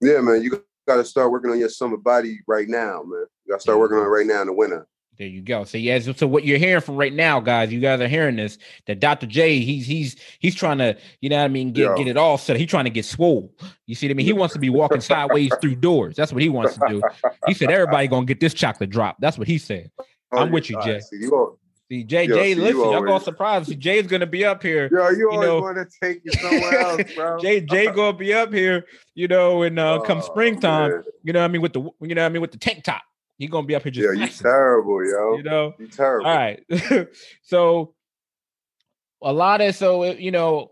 [0.00, 0.42] Yeah, man.
[0.42, 3.26] You got to start working on your summer body right now, man.
[3.44, 4.86] You got to start working on it right now in the winter.
[5.16, 5.62] There you go.
[5.64, 8.58] So yes, so what you're hearing from right now, guys, you guys are hearing this
[8.86, 9.26] that Dr.
[9.26, 12.36] J, he's he's he's trying to, you know what I mean, get get it all
[12.36, 12.56] set.
[12.56, 13.54] He's trying to get swole.
[13.86, 14.26] You see what I mean?
[14.26, 16.16] He wants to be walking sideways through doors.
[16.16, 17.02] That's what he wants to do.
[17.46, 19.16] He said everybody gonna get this chocolate drop.
[19.20, 19.90] That's what he said.
[20.32, 20.98] Oh, I'm with you, Jay.
[20.98, 23.68] See, you see, Jay, yo, Jay, see, listen, y'all gonna surprise.
[23.68, 24.88] See, Jay's gonna be up here.
[24.90, 27.38] Yo, you, you always know, want to take you somewhere else, bro.
[27.38, 31.04] Jay, Jay gonna be up here, you know, and uh, come oh, springtime, man.
[31.22, 32.82] you know what I mean, with the you know what I mean, with the tank
[32.82, 33.02] top.
[33.38, 34.16] He gonna be up here just.
[34.18, 35.36] Yeah, you terrible, yo.
[35.36, 36.26] You know, you terrible.
[36.26, 36.64] All right.
[37.42, 37.94] so
[39.22, 40.70] a lot of so you know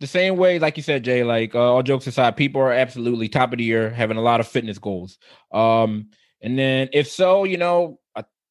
[0.00, 1.24] the same way, like you said, Jay.
[1.24, 4.40] Like uh, all jokes aside, people are absolutely top of the year having a lot
[4.40, 5.18] of fitness goals.
[5.52, 6.10] Um,
[6.42, 7.98] and then if so, you know,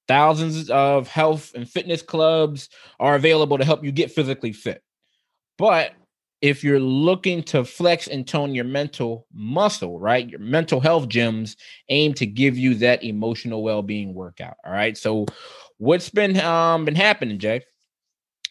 [0.09, 2.67] thousands of health and fitness clubs
[2.99, 4.81] are available to help you get physically fit.
[5.55, 5.91] But
[6.41, 10.29] if you're looking to flex and tone your mental muscle, right?
[10.29, 11.55] Your mental health gyms
[11.89, 14.55] aim to give you that emotional well-being workout.
[14.65, 14.97] All right.
[14.97, 15.25] So
[15.77, 17.61] what's been um been happening, Jay,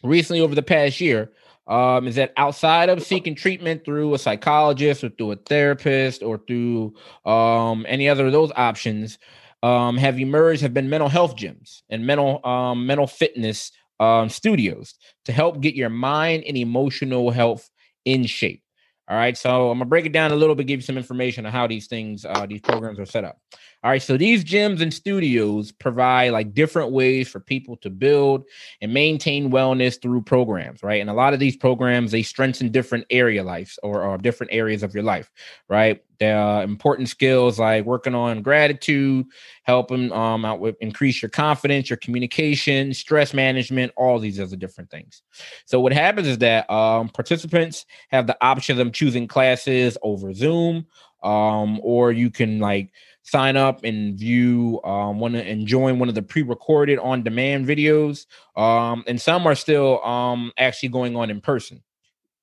[0.03, 1.31] recently over the past year,
[1.67, 6.39] um, is that outside of seeking treatment through a psychologist or through a therapist or
[6.47, 6.93] through
[7.25, 9.17] um any other of those options,
[9.63, 14.93] um, have emerged have been mental health gyms and mental um mental fitness um, studios
[15.25, 17.69] to help get your mind and emotional health
[18.09, 18.63] in shape.
[19.09, 21.43] All right, so I'm gonna break it down a little bit, give you some information
[21.47, 23.39] on how these things, uh, these programs are set up.
[23.83, 28.43] All right, so these gyms and studios provide like different ways for people to build
[28.81, 31.01] and maintain wellness through programs, right?
[31.01, 34.83] And a lot of these programs they strengthen different area lives or, or different areas
[34.83, 35.31] of your life,
[35.69, 36.03] right?
[36.21, 39.25] Are important skills like working on gratitude,
[39.63, 44.89] helping um, out with increase your confidence, your communication, stress management, all these other different
[44.89, 45.21] things.
[45.65, 50.87] So what happens is that um, participants have the option of choosing classes over Zoom,
[51.23, 56.15] um, or you can like sign up and view um, one and join one of
[56.15, 58.25] the pre-recorded on-demand videos.
[58.57, 61.81] Um, and some are still um, actually going on in person.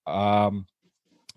[0.07, 0.67] Um,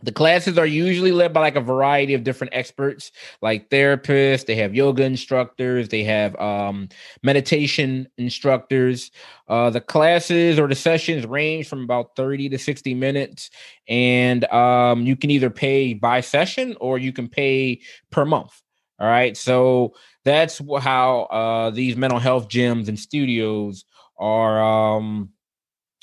[0.01, 4.45] the classes are usually led by like a variety of different experts, like therapists.
[4.45, 5.89] They have yoga instructors.
[5.89, 6.89] They have um,
[7.21, 9.11] meditation instructors.
[9.47, 13.49] Uh, the classes or the sessions range from about thirty to sixty minutes,
[13.87, 17.81] and um, you can either pay by session or you can pay
[18.11, 18.61] per month.
[18.99, 19.93] All right, so
[20.25, 23.85] that's how uh, these mental health gyms and studios
[24.17, 24.61] are.
[24.61, 25.31] Um,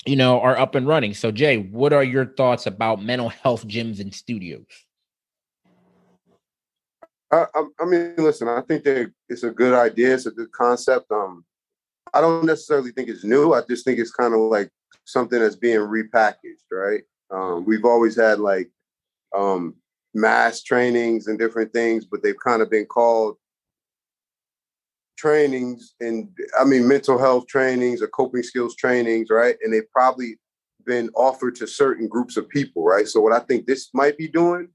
[0.07, 1.13] you know, are up and running.
[1.13, 4.65] So, Jay, what are your thoughts about mental health gyms and studios?
[7.31, 10.13] I, I, mean, listen, I think that it's a good idea.
[10.13, 11.11] It's a good concept.
[11.11, 11.43] Um,
[12.13, 13.53] I don't necessarily think it's new.
[13.53, 14.69] I just think it's kind of like
[15.03, 17.01] something that's being repackaged, right?
[17.29, 18.69] Um, we've always had like
[19.35, 19.75] um,
[20.13, 23.35] mass trainings and different things, but they've kind of been called
[25.17, 29.55] trainings and I mean mental health trainings or coping skills trainings, right?
[29.63, 30.37] And they've probably
[30.85, 33.07] been offered to certain groups of people, right?
[33.07, 34.69] So what I think this might be doing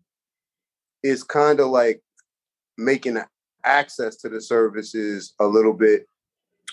[1.03, 2.03] is kind of like
[2.77, 3.19] making
[3.65, 6.07] access to the services a little bit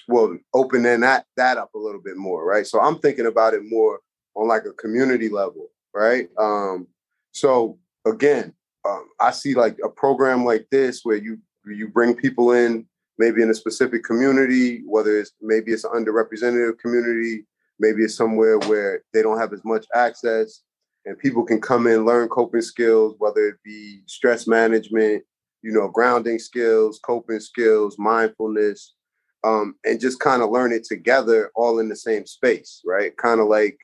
[0.07, 3.61] well opening that that up a little bit more right so i'm thinking about it
[3.65, 3.99] more
[4.35, 6.87] on like a community level right um
[7.31, 7.77] so
[8.07, 8.53] again
[8.87, 12.87] um, i see like a program like this where you you bring people in
[13.19, 17.45] maybe in a specific community, whether it's maybe it's an underrepresented community,
[17.77, 20.61] maybe it's somewhere where they don't have as much access,
[21.05, 25.23] and people can come in, learn coping skills, whether it be stress management,
[25.61, 28.95] you know, grounding skills, coping skills, mindfulness,
[29.43, 33.15] um, and just kind of learn it together all in the same space, right?
[33.17, 33.77] Kind of like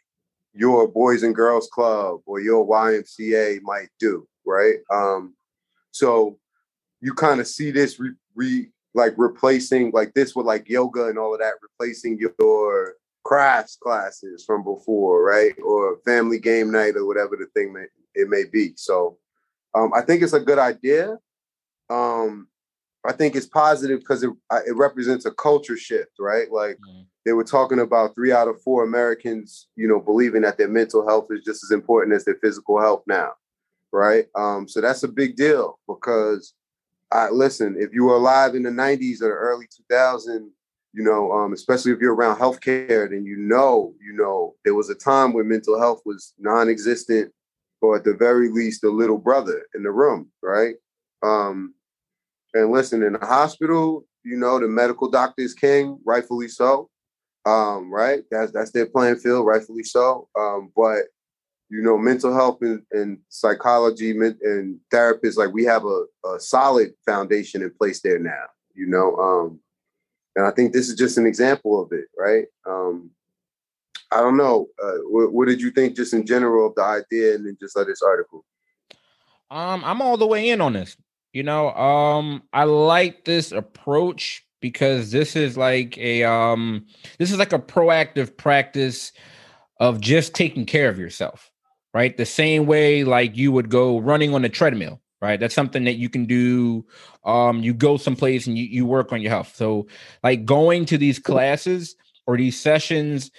[0.54, 4.76] your Boys and Girls Club or your YMCA might do, right?
[4.94, 5.36] Um,
[5.92, 6.40] so
[7.02, 11.18] you kind of see this re, re, like replacing like this with like yoga and
[11.20, 15.54] all of that, replacing your crafts classes from before, right?
[15.64, 18.74] Or family game night or whatever the thing may, it may be.
[18.76, 19.18] So
[19.76, 21.18] Um, I think it's a good idea.
[21.90, 22.48] Um,
[23.06, 24.32] I think it's positive because it
[24.66, 26.52] it represents a culture shift, right?
[26.52, 27.02] Like mm-hmm.
[27.26, 31.08] they were talking about three out of four Americans, you know, believing that their mental
[31.08, 33.34] health is just as important as their physical health now,
[33.92, 34.26] right?
[34.36, 36.54] Um, so that's a big deal because
[37.12, 37.76] I listen.
[37.80, 40.50] If you were alive in the '90s or the early 2000s,
[40.94, 44.90] you know, um, especially if you're around healthcare, then you know, you know, there was
[44.90, 47.32] a time when mental health was non-existent,
[47.82, 50.76] or at the very least, a little brother in the room, right?
[51.22, 51.74] Um,
[52.54, 56.90] and listen, in the hospital, you know, the medical doctor is king, rightfully so.
[57.46, 58.24] Um, right?
[58.32, 60.28] That's that's their playing field, rightfully so.
[60.38, 61.04] Um, but
[61.70, 66.92] you know, mental health and, and psychology and therapists, like we have a, a solid
[67.06, 69.16] foundation in place there now, you know.
[69.16, 69.60] Um,
[70.36, 72.46] and I think this is just an example of it, right?
[72.68, 73.12] Um,
[74.12, 74.68] I don't know.
[74.82, 77.76] Uh, what, what, did you think, just in general, of the idea, and then just
[77.76, 78.46] of this article?
[79.50, 80.98] Um, I'm all the way in on this.
[81.34, 86.86] You know, um, I like this approach because this is like a um,
[87.20, 89.12] this is like a proactive practice
[89.80, 91.52] of just taking care of yourself,
[91.96, 92.18] right?
[92.18, 95.40] The same way like you would go running on a treadmill, right?
[95.40, 96.86] That's something that you can do.
[97.24, 99.56] Um, you go someplace and you, you work on your health.
[99.56, 99.88] So,
[100.22, 101.96] like going to these classes
[102.28, 103.32] or these sessions,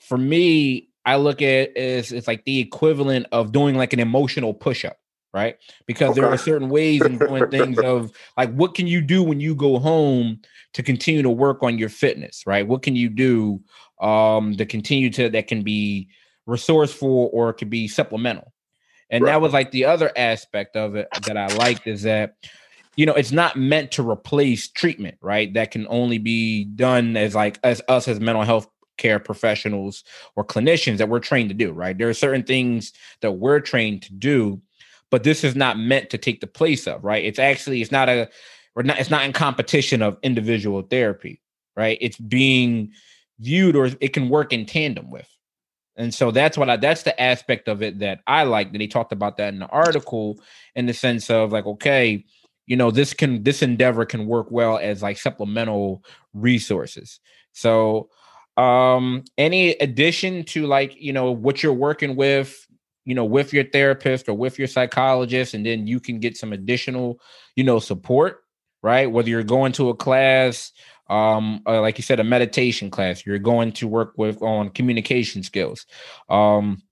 [0.00, 4.00] for me, I look at it as it's like the equivalent of doing like an
[4.00, 4.96] emotional push up
[5.32, 5.58] right?
[5.86, 6.20] Because okay.
[6.20, 9.54] there are certain ways in doing things of like what can you do when you
[9.54, 10.40] go home
[10.74, 12.66] to continue to work on your fitness, right?
[12.66, 13.60] What can you do
[14.00, 16.08] um to continue to that can be
[16.46, 18.52] resourceful or it could be supplemental.
[19.10, 19.32] And right.
[19.32, 22.36] that was like the other aspect of it that I liked is that
[22.96, 25.52] you know it's not meant to replace treatment, right?
[25.54, 30.04] That can only be done as like as us as mental health care professionals
[30.36, 31.96] or clinicians that we're trained to do, right?
[31.96, 34.60] There are certain things that we're trained to do
[35.10, 38.08] but this is not meant to take the place of right it's actually it's not
[38.08, 38.28] a
[38.76, 41.40] not it's not in competition of individual therapy
[41.76, 42.92] right it's being
[43.40, 45.28] viewed or it can work in tandem with
[46.00, 48.88] and so that's what I that's the aspect of it that I like that he
[48.88, 50.40] talked about that in the article
[50.74, 52.24] in the sense of like okay
[52.66, 57.20] you know this can this endeavor can work well as like supplemental resources
[57.52, 58.08] so
[58.56, 62.66] um any addition to like you know what you're working with
[63.04, 66.52] you know, with your therapist or with your psychologist, and then you can get some
[66.52, 67.18] additional,
[67.56, 68.44] you know, support,
[68.82, 69.10] right?
[69.10, 70.72] Whether you're going to a class,
[71.10, 75.42] um, uh, like you said, a meditation class, you're going to work with on communication
[75.42, 75.86] skills.
[76.28, 76.82] Um,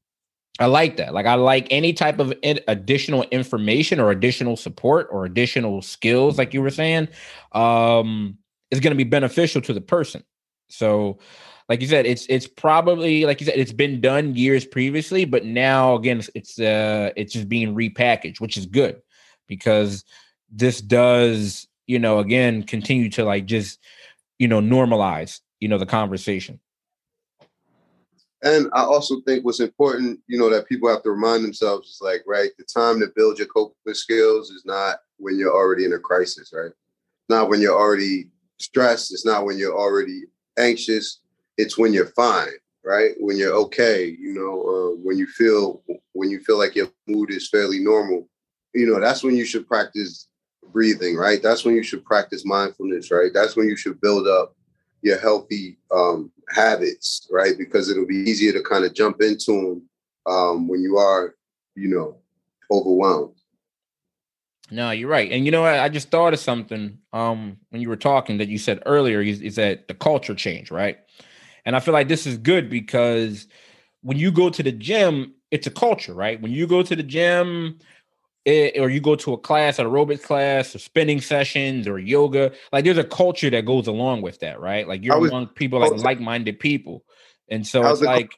[0.61, 1.15] I like that.
[1.15, 6.53] Like I like any type of additional information or additional support or additional skills, like
[6.53, 7.09] you were saying,
[7.53, 8.37] um,
[8.73, 10.25] is going to be beneficial to the person.
[10.69, 11.21] So
[11.69, 15.45] like you said, it's it's probably like you said, it's been done years previously, but
[15.45, 19.01] now again, it's uh it's just being repackaged, which is good
[19.47, 20.05] because
[20.51, 23.79] this does, you know, again, continue to like just,
[24.38, 26.61] you know, normalize, you know, the conversation.
[28.42, 31.98] And I also think what's important, you know, that people have to remind themselves is
[32.01, 35.92] like, right, the time to build your coping skills is not when you're already in
[35.92, 36.70] a crisis, right?
[37.29, 38.29] Not when you're already
[38.61, 39.12] stressed.
[39.12, 40.22] It's not when you're already
[40.57, 41.20] anxious
[41.59, 42.48] it's when you're fine,
[42.85, 43.11] right?
[43.18, 47.31] When you're okay, you know, uh, when you feel when you feel like your mood
[47.31, 48.29] is fairly normal,
[48.72, 50.29] you know, that's when you should practice
[50.79, 51.43] breathing, right?
[51.43, 53.33] That's when you should practice mindfulness, right?
[53.35, 54.55] That's when you should build up
[55.03, 57.59] your healthy um, habits, right?
[57.59, 61.35] Because it'll be easier to kind of jump into them um, when you are,
[61.75, 62.19] you know,
[62.71, 63.35] overwhelmed.
[64.71, 65.33] No, you're right.
[65.33, 68.47] And you know, I, I just thought of something um, when you were talking that
[68.47, 70.99] you said earlier is, is that the culture change, right?
[71.64, 73.49] And I feel like this is good because
[74.03, 76.41] when you go to the gym, it's a culture, right?
[76.41, 77.81] When you go to the gym,
[78.49, 82.53] it, or you go to a class, an aerobics class, or spinning sessions, or yoga,
[82.73, 84.89] like there's a culture that goes along with that, right?
[84.89, 87.05] Like you're was, among people like like-minded people,
[87.49, 88.31] and so it's like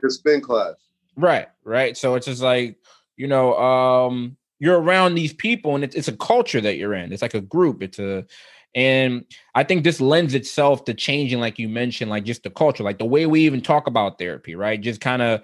[0.00, 0.74] the spin class,
[1.16, 1.48] right?
[1.64, 1.96] Right.
[1.96, 2.76] So it's just like
[3.16, 7.12] you know, um, you're around these people, and it's it's a culture that you're in.
[7.12, 7.82] It's like a group.
[7.82, 8.26] It's a
[8.74, 9.24] and
[9.54, 12.98] I think this lends itself to changing, like you mentioned, like just the culture, like
[12.98, 14.80] the way we even talk about therapy, right?
[14.80, 15.42] Just kind of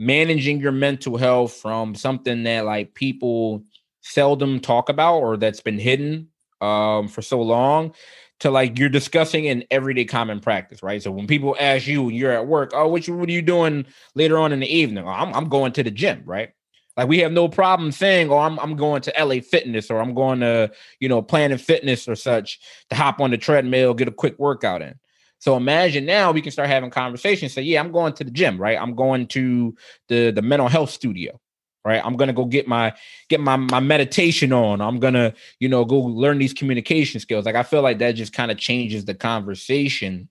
[0.00, 3.62] managing your mental health from something that like people
[4.00, 6.26] seldom talk about or that's been hidden
[6.62, 7.92] um, for so long
[8.38, 11.02] to like you're discussing in everyday common practice, right?
[11.02, 13.42] So when people ask you when you're at work, oh, what, you, what are you
[13.42, 13.84] doing
[14.14, 15.04] later on in the evening?
[15.04, 16.48] Oh, I'm, I'm going to the gym, right?
[16.96, 20.12] Like we have no problem saying, "Oh, I'm I'm going to LA Fitness or I'm
[20.12, 24.12] going to you know Planet Fitness or such to hop on the treadmill, get a
[24.12, 24.99] quick workout in."
[25.40, 27.52] So imagine now we can start having conversations.
[27.52, 28.80] Say, "Yeah, I'm going to the gym, right?
[28.80, 29.74] I'm going to
[30.08, 31.40] the the mental health studio."
[31.84, 32.92] right i'm gonna go get my
[33.28, 37.54] get my my meditation on i'm gonna you know go learn these communication skills like
[37.54, 40.28] i feel like that just kind of changes the conversation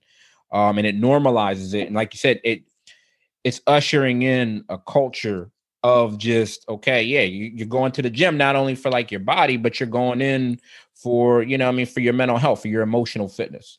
[0.52, 2.62] um and it normalizes it and like you said it
[3.44, 5.50] it's ushering in a culture
[5.82, 9.20] of just okay yeah you, you're going to the gym not only for like your
[9.20, 10.60] body but you're going in
[10.94, 13.78] for you know i mean for your mental health for your emotional fitness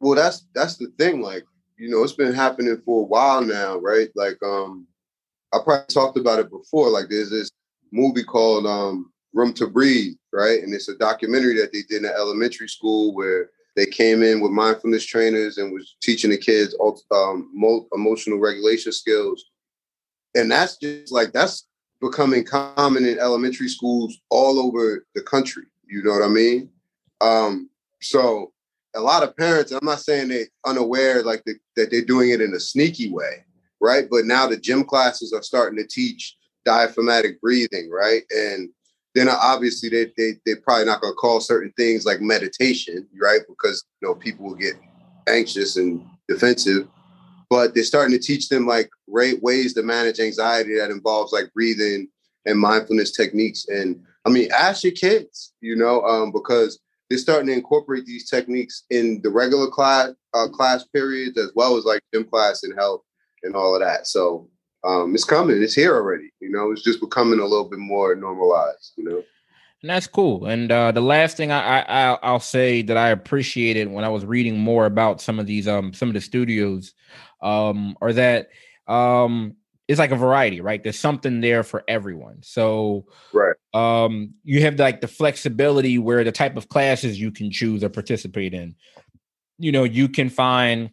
[0.00, 1.44] well that's that's the thing like
[1.78, 4.86] you know it's been happening for a while now right like um
[5.52, 6.90] I probably talked about it before.
[6.90, 7.50] Like there's this
[7.92, 10.62] movie called um, Room to Breathe, right?
[10.62, 14.52] And it's a documentary that they did in elementary school where they came in with
[14.52, 16.74] mindfulness trainers and was teaching the kids
[17.10, 17.50] um,
[17.92, 19.44] emotional regulation skills.
[20.34, 21.66] And that's just like that's
[22.00, 25.64] becoming common in elementary schools all over the country.
[25.88, 26.70] You know what I mean?
[27.20, 27.70] Um,
[28.00, 28.52] so
[28.96, 32.40] a lot of parents, I'm not saying they're unaware like the, that they're doing it
[32.40, 33.44] in a sneaky way,
[33.80, 34.06] right?
[34.10, 38.22] But now the gym classes are starting to teach diaphragmatic breathing, right?
[38.30, 38.70] And
[39.14, 43.40] then obviously they they they're probably not going to call certain things like meditation, right?
[43.48, 44.74] Because you know people will get
[45.28, 46.88] anxious and defensive.
[47.48, 51.52] But they're starting to teach them like great ways to manage anxiety that involves like
[51.54, 52.08] breathing
[52.44, 53.66] and mindfulness techniques.
[53.68, 58.28] And I mean, ask your kids, you know, um, because they're starting to incorporate these
[58.28, 62.74] techniques in the regular class uh, class periods as well as like gym class and
[62.78, 63.02] health
[63.42, 64.06] and all of that.
[64.06, 64.48] So
[64.84, 65.62] um, it's coming.
[65.62, 66.30] It's here already.
[66.40, 68.92] You know, it's just becoming a little bit more normalized.
[68.96, 69.22] You know.
[69.82, 70.46] And that's cool.
[70.46, 74.24] And uh, the last thing I, I I'll say that I appreciated when I was
[74.24, 76.94] reading more about some of these um some of the studios,
[77.42, 78.48] um, are that
[78.88, 79.56] um
[79.88, 80.82] it's like a variety, right?
[80.82, 82.42] There's something there for everyone.
[82.42, 83.56] So right.
[83.74, 87.88] um you have like the flexibility where the type of classes you can choose or
[87.88, 88.74] participate in.
[89.58, 90.90] You know, you can find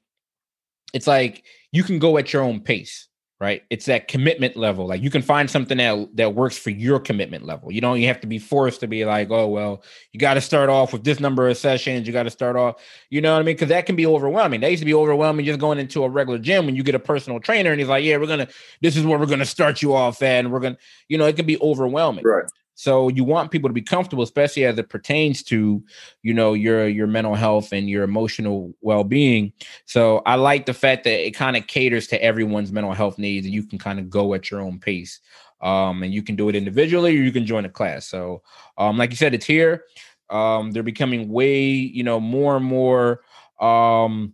[0.94, 3.08] it's like you can go at your own pace
[3.40, 3.64] right?
[3.70, 4.88] It's that commitment level.
[4.88, 7.72] Like you can find something that that works for your commitment level.
[7.72, 10.42] You don't you have to be forced to be like oh well you got to
[10.42, 12.08] start off with this number of sessions.
[12.08, 13.56] You got to start off you know what i mean?
[13.56, 14.62] Because that can be overwhelming.
[14.62, 17.00] That used to be overwhelming just going into a regular gym when you get a
[17.00, 18.48] personal trainer and he's like yeah we're gonna
[18.82, 20.78] this is where we're gonna start you off at and we're gonna
[21.10, 22.24] you know it can be overwhelming.
[22.26, 22.46] Right
[22.76, 25.84] so you want people to be comfortable, especially as it pertains to,
[26.24, 29.54] you know, your your mental health and your emotional well-being.
[29.86, 33.46] So I like the fact that it kind of caters to everyone's mental health needs
[33.46, 35.20] and you can kind of go at your own pace.
[35.62, 38.06] Um, and you can do it individually or you can join a class.
[38.06, 38.42] So
[38.78, 39.86] um, like you said, it's here.
[40.30, 43.22] Um, they're becoming way, you know, more and more
[43.60, 44.34] um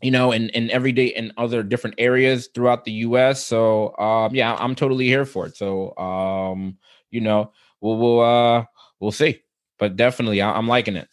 [0.00, 3.44] you know, in, in everyday in other different areas throughout the US.
[3.44, 5.56] So um yeah, I'm totally here for it.
[5.56, 6.78] So um
[7.10, 8.64] you know, we'll we'll uh
[9.00, 9.42] we'll see.
[9.78, 11.08] But definitely, I, am liking it.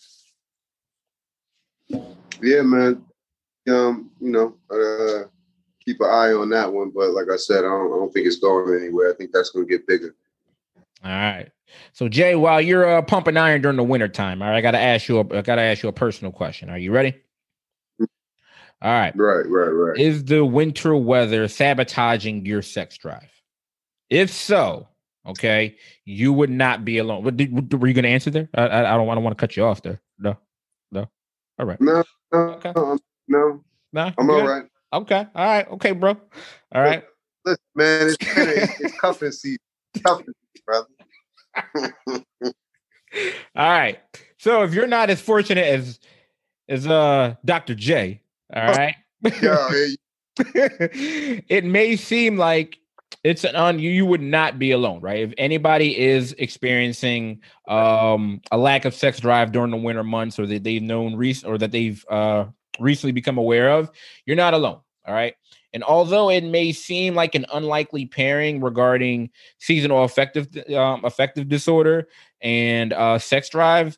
[2.41, 3.03] Yeah, man.
[3.67, 5.27] Um, you know, uh,
[5.83, 6.91] keep an eye on that one.
[6.93, 9.11] But like I said, I don't, I don't think it's going anywhere.
[9.11, 10.15] I think that's going to get bigger.
[11.03, 11.49] All right.
[11.93, 14.71] So Jay, while you're uh, pumping iron during the winter time, all right, I got
[14.71, 15.19] to ask you.
[15.19, 16.69] A, I got to ask you a personal question.
[16.69, 17.15] Are you ready?
[17.99, 19.15] All right.
[19.15, 19.45] Right.
[19.47, 19.69] Right.
[19.69, 19.99] Right.
[19.99, 23.31] Is the winter weather sabotaging your sex drive?
[24.09, 24.87] If so,
[25.25, 27.23] okay, you would not be alone.
[27.23, 28.49] What, did, were you going to answer there?
[28.53, 30.01] I, I, I don't want to want to cut you off there.
[30.19, 30.37] No,
[30.91, 31.09] no.
[31.59, 31.79] All right.
[31.79, 32.73] No, no, okay.
[32.75, 32.97] no,
[33.27, 33.63] no.
[33.93, 34.65] no I'm all right.
[34.93, 35.27] Okay.
[35.35, 35.67] All right.
[35.71, 36.17] Okay, bro.
[36.73, 37.03] All right.
[37.45, 39.57] Listen, man, it's it's, it's cuffing season.
[40.03, 40.33] Cuffing
[40.65, 40.87] brother.
[43.55, 43.99] all right.
[44.37, 45.99] So if you're not as fortunate as
[46.69, 47.75] as uh Dr.
[47.75, 48.21] J,
[48.53, 48.95] all right.
[49.23, 49.69] yeah,
[50.37, 52.79] it may seem like
[53.23, 55.19] it's an on you you would not be alone right?
[55.19, 60.45] If anybody is experiencing um a lack of sex drive during the winter months or
[60.47, 62.45] that they've known recent or that they've uh
[62.79, 63.89] recently become aware of
[64.25, 65.35] you're not alone all right?
[65.73, 72.07] And although it may seem like an unlikely pairing regarding seasonal affective um, affective disorder
[72.41, 73.97] and uh, sex drive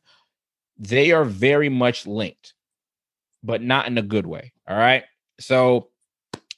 [0.79, 2.53] they are very much linked
[3.43, 5.03] but not in a good way all right?
[5.39, 5.89] So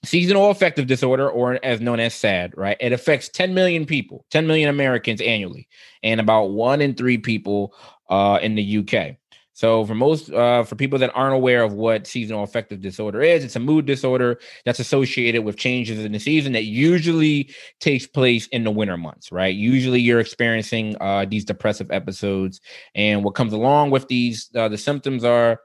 [0.03, 2.77] seasonal affective disorder or as known as sad right?
[2.79, 5.67] It affects 10 million people 10 million americans annually
[6.03, 7.73] and about one in three people
[8.09, 9.15] uh, in the uk
[9.53, 13.43] so for most uh, for people that aren't aware of what seasonal affective disorder is
[13.43, 18.47] it's a mood disorder that's associated with changes in the season that usually takes place
[18.47, 19.55] in the winter months right?
[19.55, 22.61] Usually you're experiencing uh, these depressive episodes
[22.95, 25.59] and what comes along with these uh, the symptoms are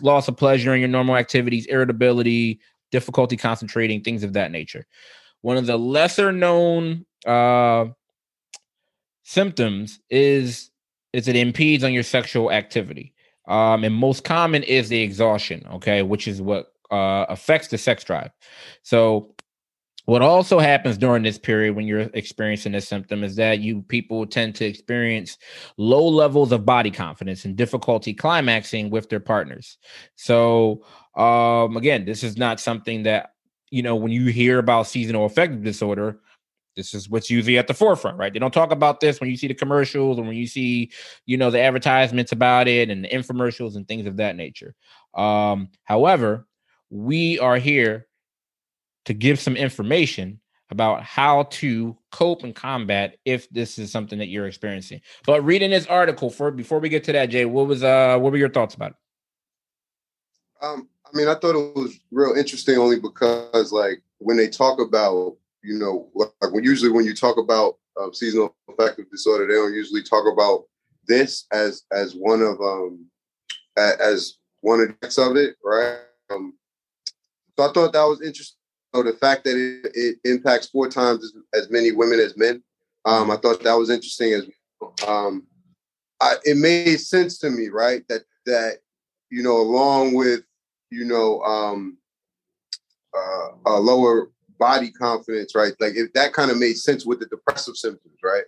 [0.00, 2.60] loss of pleasure in your normal activities irritability
[2.90, 4.86] difficulty concentrating, things of that nature.
[5.42, 7.86] One of the lesser known uh,
[9.22, 10.70] symptoms is
[11.12, 13.14] is it impedes on your sexual activity.
[13.46, 18.02] Um, and most common is the exhaustion, okay, which is what uh, affects the sex
[18.02, 18.30] drive.
[18.82, 19.34] So
[20.06, 24.26] what also happens during this period when you're experiencing this symptom is that you people
[24.26, 25.38] tend to experience
[25.78, 29.78] low levels of body confidence and difficulty climaxing with their partners.
[30.16, 30.84] So,
[31.16, 33.32] um, again, this is not something that
[33.70, 36.20] you know when you hear about seasonal affective disorder.
[36.76, 38.32] This is what's usually at the forefront, right?
[38.32, 40.90] They don't talk about this when you see the commercials and when you see,
[41.24, 44.74] you know, the advertisements about it and the infomercials and things of that nature.
[45.14, 46.48] Um, however,
[46.90, 48.08] we are here
[49.04, 50.40] to give some information
[50.70, 55.00] about how to cope and combat if this is something that you're experiencing.
[55.24, 58.32] But reading this article for before we get to that, Jay, what was uh what
[58.32, 58.96] were your thoughts about it?
[60.60, 64.80] Um, I mean, I thought it was real interesting only because like when they talk
[64.80, 69.54] about, you know, like when usually when you talk about um, seasonal affective disorder, they
[69.54, 70.64] don't usually talk about
[71.06, 73.06] this as as one of um
[73.76, 75.98] as one of it, right?
[76.30, 76.54] Um,
[77.56, 78.58] so I thought that was interesting
[78.94, 82.62] so the fact that it, it impacts four times as, as, many women as men,
[83.04, 84.32] um, I thought that was interesting.
[84.32, 84.46] As
[85.06, 85.44] um,
[86.20, 88.06] I, it made sense to me, right?
[88.08, 88.78] That that
[89.30, 90.44] you know, along with
[90.90, 91.98] you know, um,
[93.16, 95.72] uh, a lower body confidence, right?
[95.80, 98.44] Like if that kind of made sense with the depressive symptoms, right?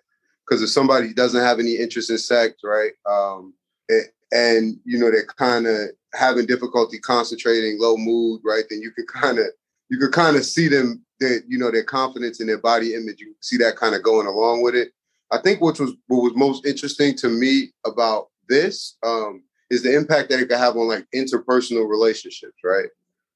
[0.46, 3.54] Because if somebody doesn't have any interest in sex, right, um,
[3.88, 8.64] it, and you know they're kind of having difficulty concentrating, low mood, right?
[8.68, 9.46] Then you can kind of
[9.88, 13.20] you could kind of see them that you know their confidence in their body image.
[13.20, 14.92] You see that kind of going along with it.
[15.30, 19.94] I think what was what was most interesting to me about this um, is the
[19.94, 22.88] impact that it could have on like interpersonal relationships, right?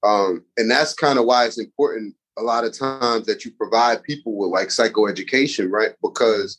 [0.02, 4.02] Um, and that's kind of why it's important a lot of times that you provide
[4.02, 5.92] people with like psychoeducation, right?
[6.02, 6.58] Because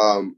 [0.00, 0.36] um,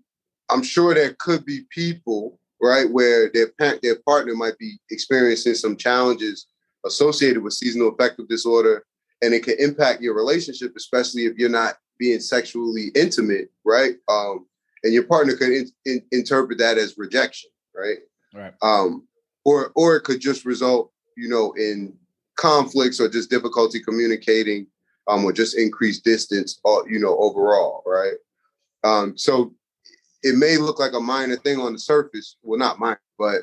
[0.50, 3.52] I'm sure there could be people, right, where their
[3.82, 6.46] their partner might be experiencing some challenges
[6.84, 8.84] associated with seasonal affective disorder,
[9.22, 13.94] and it can impact your relationship, especially if you're not being sexually intimate, right?
[14.08, 14.46] Um,
[14.82, 17.98] and your partner could in, in, interpret that as rejection, right?
[18.34, 18.54] Right.
[18.62, 19.06] Um,
[19.44, 21.94] or or it could just result, you know, in
[22.36, 24.66] conflicts or just difficulty communicating,
[25.08, 28.14] um, or just increased distance, or uh, you know, overall, right?
[28.84, 29.54] Um, so
[30.22, 32.36] it may look like a minor thing on the surface.
[32.42, 33.42] Well, not minor, but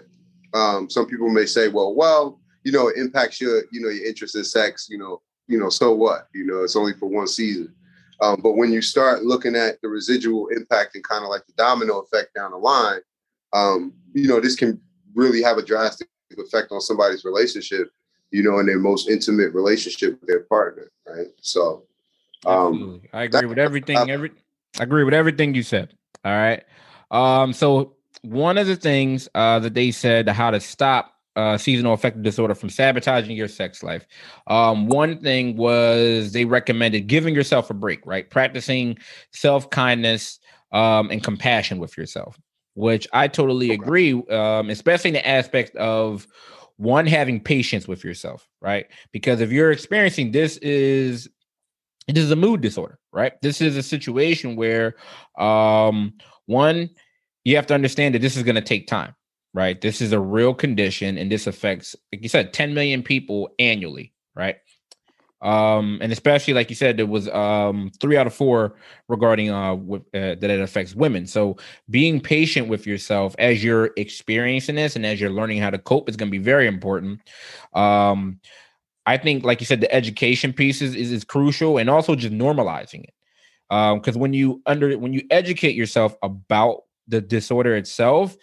[0.53, 4.05] um, some people may say, well, well, you know, it impacts your, you know, your
[4.05, 6.27] interest in sex, you know, you know, so what?
[6.33, 7.73] You know, it's only for one season.
[8.21, 11.53] Um, but when you start looking at the residual impact and kind of like the
[11.53, 12.99] domino effect down the line,
[13.53, 14.79] um, you know, this can
[15.13, 17.91] really have a drastic effect on somebody's relationship,
[18.31, 21.27] you know, in their most intimate relationship with their partner, right?
[21.41, 21.83] So,
[22.45, 24.09] um, I agree that, with everything.
[24.09, 24.31] every
[24.79, 25.93] I agree with everything you said.
[26.23, 26.63] All right.
[27.11, 31.93] Um, so one of the things uh, that they said how to stop uh, seasonal
[31.93, 34.05] affective disorder from sabotaging your sex life.
[34.47, 38.29] Um, one thing was they recommended giving yourself a break, right?
[38.29, 38.97] Practicing
[39.31, 40.39] self kindness
[40.71, 42.37] um, and compassion with yourself,
[42.79, 46.25] which I totally agree, um, especially in the aspect of
[46.77, 48.85] one having patience with yourself, right?
[49.11, 51.29] Because if you're experiencing this is
[52.07, 53.33] this is a mood disorder, right?
[53.41, 54.95] This is a situation where
[55.37, 56.13] um,
[56.45, 56.89] one
[57.43, 59.13] you have to understand that this is going to take time
[59.53, 59.81] right?
[59.81, 64.13] This is a real condition, and this affects, like you said, 10 million people annually,
[64.35, 64.57] right?
[65.41, 68.75] Um, and especially like you said, there was um three out of four
[69.07, 71.27] regarding uh, with, uh that it affects women.
[71.27, 71.57] So
[71.89, 76.09] being patient with yourself as you're experiencing this and as you're learning how to cope
[76.09, 77.21] is going to be very important.
[77.73, 78.41] Um,
[79.05, 82.33] I think, like you said, the education piece is, is, is crucial, and also just
[82.33, 83.13] normalizing it.
[83.71, 88.37] Um, because when you under when you educate yourself about the disorder itself,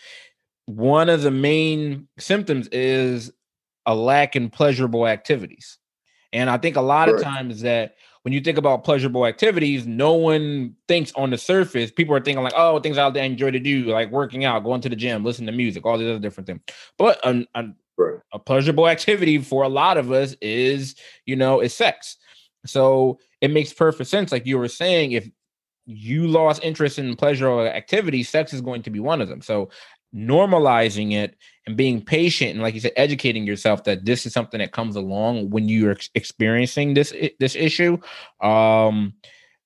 [0.66, 3.32] one of the main symptoms is
[3.86, 5.78] a lack in pleasurable activities.
[6.36, 10.12] And I think a lot of times that when you think about pleasurable activities, no
[10.12, 11.90] one thinks on the surface.
[11.90, 14.90] People are thinking like, oh, things I enjoy to do, like working out, going to
[14.90, 16.60] the gym, listening to music, all these other different things.
[16.98, 17.64] But a, a,
[17.96, 18.20] right.
[18.34, 22.18] a pleasurable activity for a lot of us is, you know, is sex.
[22.66, 25.30] So it makes perfect sense, like you were saying, if
[25.86, 29.40] you lost interest in pleasurable activities, sex is going to be one of them.
[29.40, 29.70] So
[30.14, 31.36] normalizing it
[31.66, 34.96] and being patient and like you said educating yourself that this is something that comes
[34.96, 37.98] along when you're ex- experiencing this this issue
[38.40, 39.12] um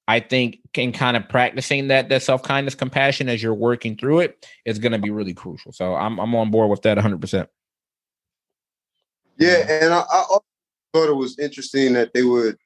[0.08, 4.46] i think in kind of practicing that that self-kindness compassion as you're working through it
[4.64, 7.46] is going to be really crucial so i'm i'm on board with that 100%
[9.38, 10.38] yeah and i, I
[10.94, 12.56] thought it was interesting that they were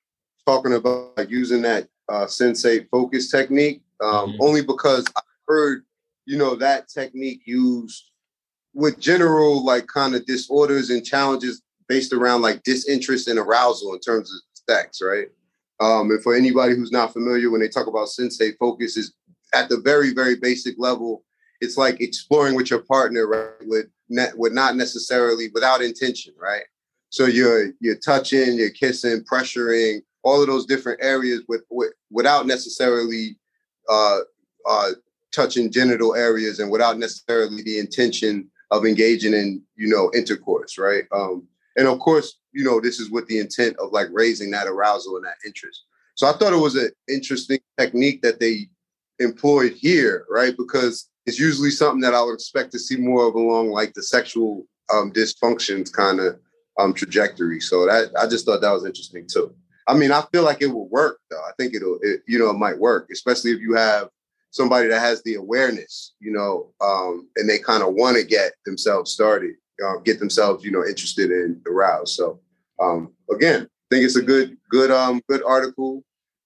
[0.46, 4.42] talking about using that uh sensate focus technique um mm-hmm.
[4.42, 5.84] only because i heard
[6.26, 8.10] you know, that technique used
[8.72, 14.00] with general like kind of disorders and challenges based around like disinterest and arousal in
[14.00, 15.28] terms of sex, right?
[15.80, 19.14] Um, and for anybody who's not familiar, when they talk about sensate focus, is
[19.54, 21.24] at the very, very basic level.
[21.60, 23.66] It's like exploring with your partner, right?
[23.66, 26.64] With net, with not necessarily without intention, right?
[27.10, 32.46] So you're you're touching, you're kissing, pressuring, all of those different areas with, with without
[32.46, 33.36] necessarily
[33.88, 34.18] uh,
[34.68, 34.90] uh,
[35.34, 41.04] touching genital areas and without necessarily the intention of engaging in you know intercourse, right?
[41.12, 44.66] Um, and of course, you know this is with the intent of like raising that
[44.66, 45.84] arousal and that interest.
[46.14, 48.68] So I thought it was an interesting technique that they
[49.18, 50.56] employed here, right?
[50.56, 54.02] Because it's usually something that I would expect to see more of along like the
[54.02, 56.38] sexual um, dysfunctions kind of
[56.78, 57.60] um, trajectory.
[57.60, 59.54] So that I just thought that was interesting too.
[59.86, 61.40] I mean, I feel like it will work though.
[61.40, 64.08] I think it'll, it, you know, it might work, especially if you have
[64.54, 68.52] somebody that has the awareness, you know, um, and they kind of want to get
[68.64, 72.14] themselves started, uh, get themselves, you know, interested in the aroused.
[72.14, 72.38] So
[72.80, 76.04] um, again, I think it's a good, good, um, good article.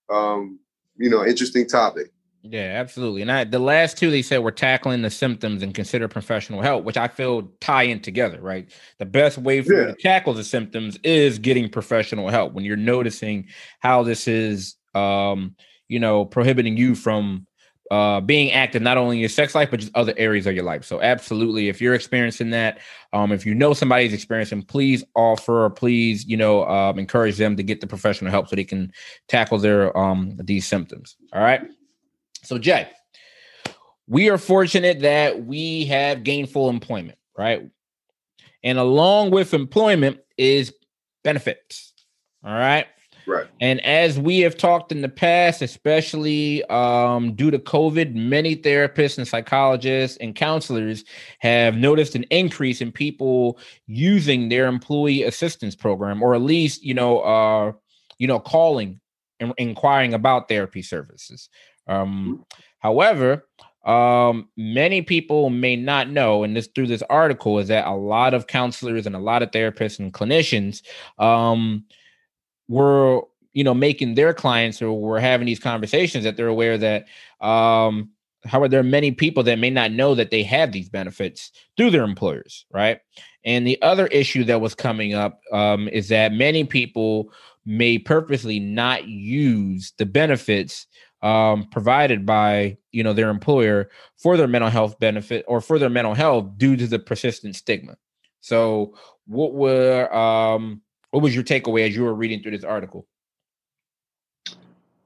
[0.09, 0.59] Um,
[0.97, 2.11] you know, interesting topic.
[2.43, 3.21] Yeah, absolutely.
[3.21, 6.85] And I, the last two they said were tackling the symptoms and consider professional help,
[6.85, 8.71] which I feel tie in together, right?
[8.99, 9.81] The best way for yeah.
[9.81, 13.49] you to tackle the symptoms is getting professional help when you're noticing
[13.81, 15.55] how this is um,
[15.89, 17.47] you know, prohibiting you from
[17.91, 20.65] uh being active not only in your sex life but just other areas of your
[20.65, 22.79] life so absolutely if you're experiencing that
[23.13, 27.63] um if you know somebody's experiencing please offer please you know um encourage them to
[27.63, 28.93] get the professional help so they can
[29.29, 31.63] tackle their um these symptoms all right
[32.43, 32.89] so, Jay,
[34.07, 37.69] we are fortunate that we have gainful employment, right?
[38.63, 40.73] And along with employment is
[41.25, 41.93] benefits.
[42.45, 42.87] All right.
[43.29, 43.47] Right.
[43.61, 49.19] And as we have talked in the past, especially um, due to COVID, many therapists
[49.19, 51.05] and psychologists and counselors
[51.41, 56.95] have noticed an increase in people using their employee assistance program, or at least, you
[56.95, 57.73] know, uh,
[58.17, 58.99] you know, calling
[59.41, 61.51] and inquiring about therapy services.
[61.87, 62.47] Um,
[62.79, 63.47] however,
[63.85, 68.33] um, many people may not know, and this through this article, is that a lot
[68.33, 70.83] of counselors and a lot of therapists and clinicians
[71.19, 71.85] um,
[72.69, 77.07] were, you know, making their clients or were having these conversations that they're aware that
[77.41, 78.11] um,
[78.45, 81.91] however, there are many people that may not know that they have these benefits through
[81.91, 83.01] their employers, right?
[83.45, 87.33] And the other issue that was coming up um, is that many people
[87.65, 90.87] may purposely not use the benefits
[91.23, 95.91] um, provided by you know their employer for their mental health benefit or for their
[95.91, 97.97] mental health due to the persistent stigma.
[98.41, 98.95] So,
[99.27, 103.07] what were um, what was your takeaway as you were reading through this article?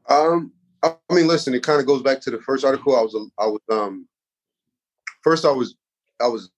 [0.09, 2.97] Um, I mean, listen, it kind of goes back to the first article.
[2.97, 4.09] I was, I was, um,
[5.23, 5.77] first, I was,
[6.21, 6.51] I was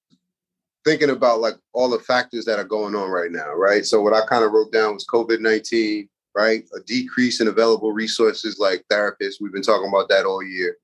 [0.85, 3.85] thinking about like all the factors that are going on right now, right?
[3.85, 6.65] So what I kind of wrote down was COVID nineteen, right?
[6.77, 9.37] A decrease in available resources like therapists.
[9.41, 10.77] We've been talking about that all year,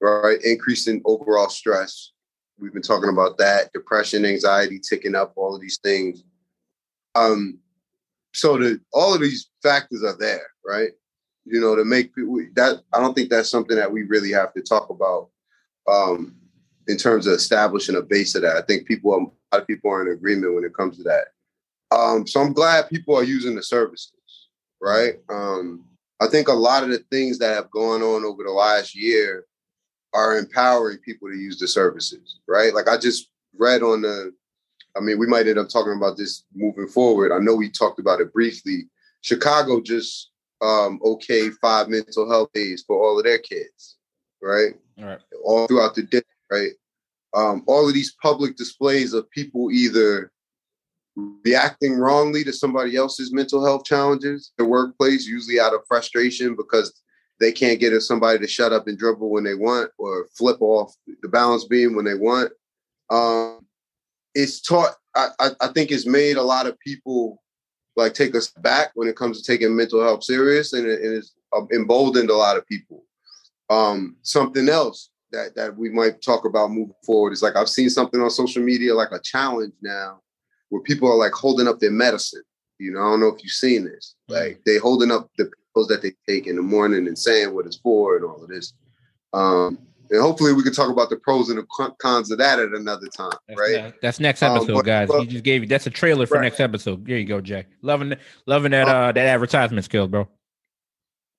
[0.00, 0.38] right?
[0.42, 2.12] Increase in overall stress.
[2.58, 3.72] We've been talking about that.
[3.72, 6.22] Depression, anxiety ticking up, all of these things.
[7.14, 7.58] Um,
[8.36, 10.90] so the all of these factors are there, right?
[11.44, 14.52] You know, to make people that I don't think that's something that we really have
[14.54, 15.28] to talk about
[15.88, 16.34] um,
[16.88, 18.56] in terms of establishing a base of that.
[18.56, 19.18] I think people, a
[19.54, 21.28] lot of people are in agreement when it comes to that.
[21.96, 24.12] Um, so I'm glad people are using the services
[24.80, 25.14] right?
[25.28, 25.84] Um,
[26.20, 29.44] I think a lot of the things that have gone on over the last year
[30.14, 32.72] are empowering people to use the services, right?
[32.74, 34.32] Like I just read on the,
[34.96, 37.32] I mean, we might end up talking about this moving forward.
[37.32, 38.88] I know we talked about it briefly.
[39.20, 40.30] Chicago just
[40.62, 43.96] um, okay five mental health days for all of their kids,
[44.42, 44.74] right?
[44.98, 45.20] All right.
[45.44, 46.70] All throughout the day, right?
[47.34, 50.32] Um, all of these public displays of people either
[51.44, 57.02] reacting wrongly to somebody else's mental health challenges the workplace, usually out of frustration because
[57.40, 60.94] they can't get somebody to shut up and dribble when they want or flip off
[61.22, 62.52] the balance beam when they want.
[63.10, 63.65] Um,
[64.36, 67.42] it's taught, I, I, think it's made a lot of people
[67.96, 71.34] like take us back when it comes to taking mental health serious and, it, it's
[71.56, 73.04] um, emboldened a lot of people.
[73.70, 77.88] Um, something else that, that we might talk about moving forward is like I've seen
[77.88, 80.20] something on social media like a challenge now
[80.68, 82.42] where people are like holding up their medicine.
[82.78, 84.16] You know, I don't know if you've seen this.
[84.30, 84.34] Mm.
[84.34, 87.64] Like they holding up the pills that they take in the morning and saying what
[87.64, 88.74] it's for and all of this.
[89.32, 89.78] Um,
[90.10, 93.08] and hopefully we can talk about the pros and the cons of that at another
[93.08, 93.94] time, that's right?
[94.00, 95.08] that's next um, episode, um, but, guys.
[95.08, 96.42] But, he just gave you that's a trailer for right.
[96.42, 97.06] next episode.
[97.06, 97.66] There you go, Jack.
[97.82, 98.14] Loving
[98.46, 100.28] loving that um, uh that advertisement skill, bro.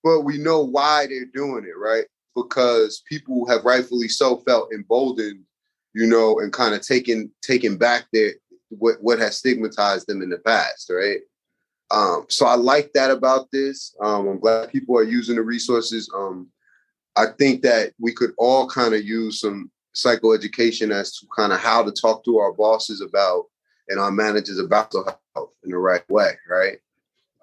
[0.03, 2.05] But we know why they're doing it, right?
[2.35, 5.43] Because people have rightfully so felt emboldened,
[5.93, 8.33] you know, and kind of taken taken back their
[8.69, 11.19] what what has stigmatized them in the past, right?
[11.89, 13.95] Um, so I like that about this.
[14.01, 16.11] Um, I'm glad people are using the resources.
[16.13, 16.49] Um,
[17.17, 21.59] I think that we could all kind of use some psychoeducation as to kind of
[21.59, 23.45] how to talk to our bosses about
[23.89, 26.77] and our managers about mental health in the right way, right?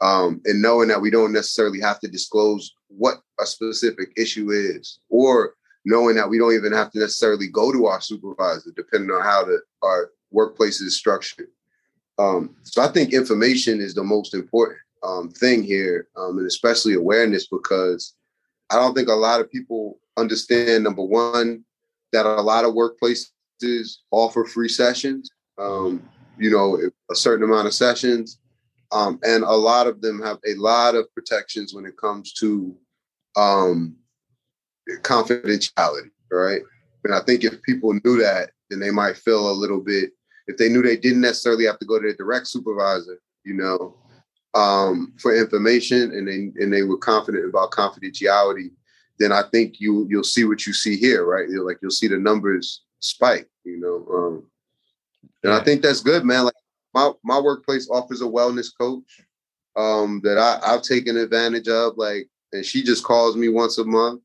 [0.01, 5.01] Um, and knowing that we don't necessarily have to disclose what a specific issue is,
[5.09, 5.55] or
[5.85, 9.45] knowing that we don't even have to necessarily go to our supervisor, depending on how
[9.45, 11.49] the, our workplace is structured.
[12.19, 16.95] Um, so I think information is the most important um, thing here, um, and especially
[16.95, 18.15] awareness, because
[18.71, 20.85] I don't think a lot of people understand.
[20.85, 21.65] Number one,
[22.13, 25.31] that a lot of workplaces offer free sessions.
[25.59, 26.79] Um, you know,
[27.11, 28.41] a certain amount of sessions,
[28.91, 32.77] um, and a lot of them have a lot of protections when it comes to
[33.37, 33.95] um,
[35.03, 36.11] confidentiality.
[36.33, 36.63] Right,
[37.05, 40.11] and I think if people knew that, then they might feel a little bit
[40.47, 43.97] if they knew they didn't necessarily have to go to their direct supervisor, you know,
[44.55, 48.71] um, for information and they and they were confident about confidentiality,
[49.19, 51.49] then I think you you'll see what you see here, right?
[51.49, 54.15] You're like you'll see the numbers spike, you know.
[54.15, 54.45] Um,
[55.43, 56.45] and I think that's good, man.
[56.45, 56.55] Like
[56.95, 59.23] my my workplace offers a wellness coach
[59.77, 61.95] um, that I, I've taken advantage of.
[61.97, 64.23] Like, and she just calls me once a month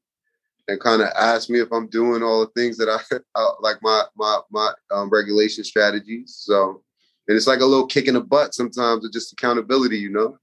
[0.68, 4.04] and kind of ask me if I'm doing all the things that I like my
[4.16, 6.36] my my um, regulation strategies.
[6.40, 6.84] So,
[7.30, 10.38] and it's like a little kick in the butt sometimes, of just accountability, you know.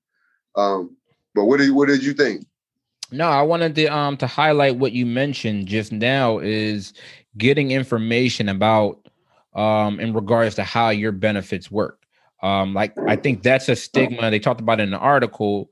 [0.55, 0.97] Um,
[1.35, 2.47] but what did what did you think?
[3.11, 6.95] No, I wanted to um to highlight what you mentioned just now is
[7.37, 9.05] getting information about
[9.55, 12.07] um in regards to how your benefits work.
[12.41, 15.69] Um, like I think that's a stigma they talked about in the article,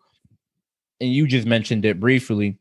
[1.01, 2.59] and you just mentioned it briefly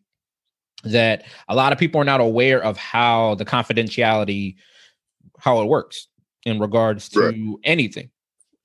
[0.83, 4.57] that a lot of people are not aware of how the confidentiality
[5.39, 6.07] how it works
[6.45, 7.35] in regards to right.
[7.63, 8.11] anything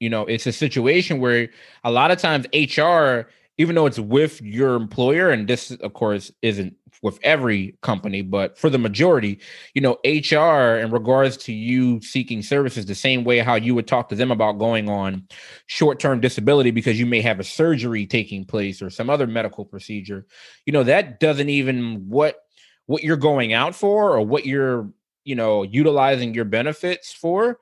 [0.01, 1.49] you know it's a situation where
[1.85, 2.47] a lot of times
[2.77, 3.29] hr
[3.59, 8.59] even though it's with your employer and this of course isn't with every company but
[8.59, 9.39] for the majority
[9.75, 13.87] you know hr in regards to you seeking services the same way how you would
[13.87, 15.27] talk to them about going on
[15.67, 20.27] short-term disability because you may have a surgery taking place or some other medical procedure
[20.67, 22.45] you know that doesn't even what
[22.87, 24.91] what you're going out for or what you're
[25.25, 27.59] you know utilizing your benefits for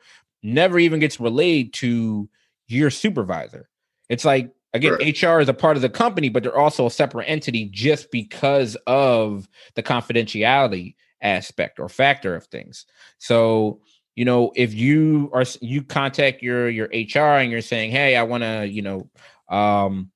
[0.47, 2.29] never even gets relayed to
[2.69, 3.69] your supervisor
[4.09, 5.23] it's like Again, right.
[5.23, 8.77] HR is a part of the company, but they're also a separate entity just because
[8.87, 12.85] of the confidentiality aspect or factor of things.
[13.19, 13.81] So,
[14.15, 18.23] you know, if you are you contact your your HR and you're saying, "Hey, I
[18.23, 19.09] want to, you know,
[19.49, 20.11] um,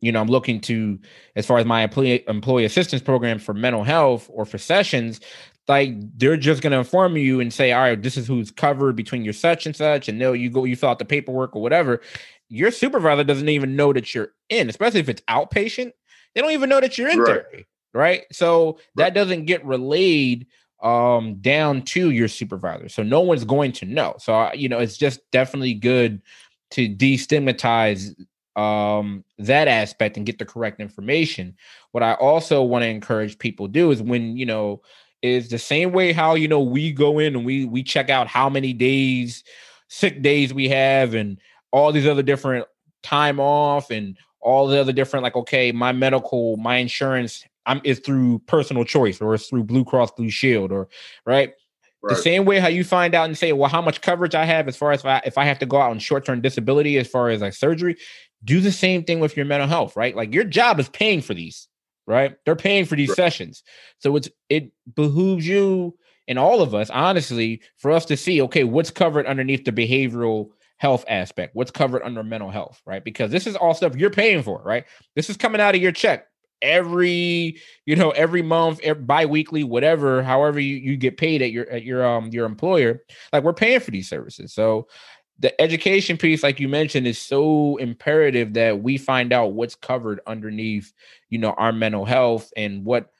[0.00, 0.98] you know, I'm looking to
[1.34, 5.20] as far as my employee employee assistance program for mental health or for sessions,
[5.68, 8.94] like they're just going to inform you and say, all right, this is who's covered
[8.96, 11.62] between your such and such, and no, you go, you fill out the paperwork or
[11.62, 12.00] whatever,
[12.48, 15.92] your supervisor doesn't even know that you're in, especially if it's outpatient.
[16.34, 17.26] They don't even know that you're in right.
[17.26, 18.22] therapy, right?
[18.30, 18.76] So right.
[18.96, 20.46] that doesn't get relayed
[20.82, 22.88] um down to your supervisor.
[22.90, 24.16] So no one's going to know.
[24.18, 26.20] So you know, it's just definitely good
[26.72, 28.14] to destigmatize
[28.56, 31.56] um that aspect and get the correct information.
[31.92, 34.82] What I also want to encourage people do is when, you know,
[35.26, 38.26] is the same way how you know we go in and we we check out
[38.26, 39.44] how many days
[39.88, 41.38] sick days we have and
[41.72, 42.66] all these other different
[43.02, 47.98] time off and all the other different like okay my medical my insurance i'm is
[47.98, 50.88] through personal choice or it's through blue cross blue shield or
[51.26, 51.54] right
[52.02, 52.14] Right.
[52.14, 54.68] The same way how you find out and say, well, how much coverage I have
[54.68, 56.98] as far as if I, if I have to go out on short term disability
[56.98, 57.96] as far as like surgery,
[58.44, 60.14] do the same thing with your mental health, right?
[60.14, 61.66] Like your job is paying for these,
[62.06, 62.36] right?
[62.44, 63.16] They're paying for these right.
[63.16, 63.62] sessions,
[63.98, 65.96] so it's it behooves you
[66.28, 70.50] and all of us, honestly, for us to see, okay, what's covered underneath the behavioral
[70.78, 73.04] health aspect, what's covered under mental health, right?
[73.04, 74.84] Because this is all stuff you're paying for, right?
[75.14, 76.26] This is coming out of your check
[76.62, 81.68] every you know every month every, bi-weekly whatever however you, you get paid at your
[81.68, 84.88] at your um your employer like we're paying for these services so
[85.38, 90.20] the education piece like you mentioned is so imperative that we find out what's covered
[90.26, 90.92] underneath
[91.30, 93.10] you know our mental health and what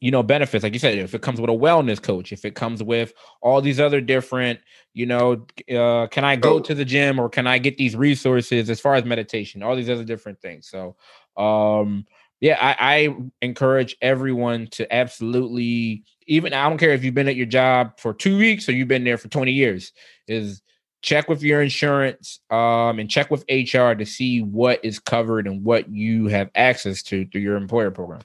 [0.00, 2.54] you know benefits like you said if it comes with a wellness coach if it
[2.54, 3.12] comes with
[3.42, 4.58] all these other different
[4.94, 6.60] you know uh, can i go oh.
[6.60, 9.90] to the gym or can i get these resources as far as meditation all these
[9.90, 10.96] other different things so
[11.36, 12.04] um
[12.40, 17.36] yeah I, I encourage everyone to absolutely even i don't care if you've been at
[17.36, 19.92] your job for two weeks or you've been there for 20 years
[20.26, 20.62] is
[21.02, 25.64] check with your insurance um, and check with hr to see what is covered and
[25.64, 28.20] what you have access to through your employer program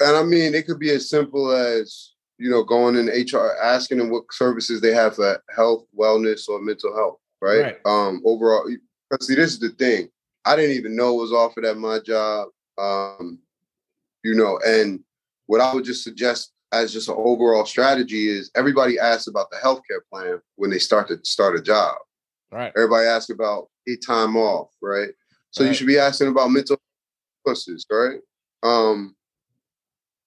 [0.00, 3.98] and I mean, it could be as simple as you know going in HR, asking
[3.98, 7.18] them what services they have for health, wellness, or mental health.
[7.40, 7.60] Right.
[7.62, 7.76] right.
[7.84, 8.22] Um.
[8.24, 8.66] Overall,
[9.20, 10.08] see, this is the thing.
[10.44, 12.48] I didn't even know was offered at my job.
[12.78, 13.38] Um,
[14.24, 15.00] you know, and
[15.46, 19.56] what I would just suggest as just an overall strategy is everybody asks about the
[19.56, 21.96] healthcare plan when they start to start a job.
[22.52, 22.72] Right.
[22.76, 25.10] Everybody asks about a time off, right?
[25.50, 25.68] So right.
[25.68, 26.78] you should be asking about mental
[27.46, 28.20] illnesses, right?
[28.62, 29.16] Um,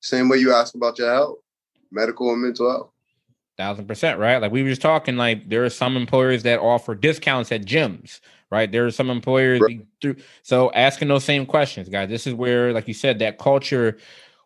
[0.01, 1.37] same way you ask about your health,
[1.91, 2.89] medical and mental health.
[3.55, 4.41] Thousand percent, right?
[4.41, 8.19] Like we were just talking, like there are some employers that offer discounts at gyms,
[8.49, 8.71] right?
[8.71, 9.85] There are some employers right.
[10.01, 12.09] through so asking those same questions, guys.
[12.09, 13.97] This is where, like you said, that culture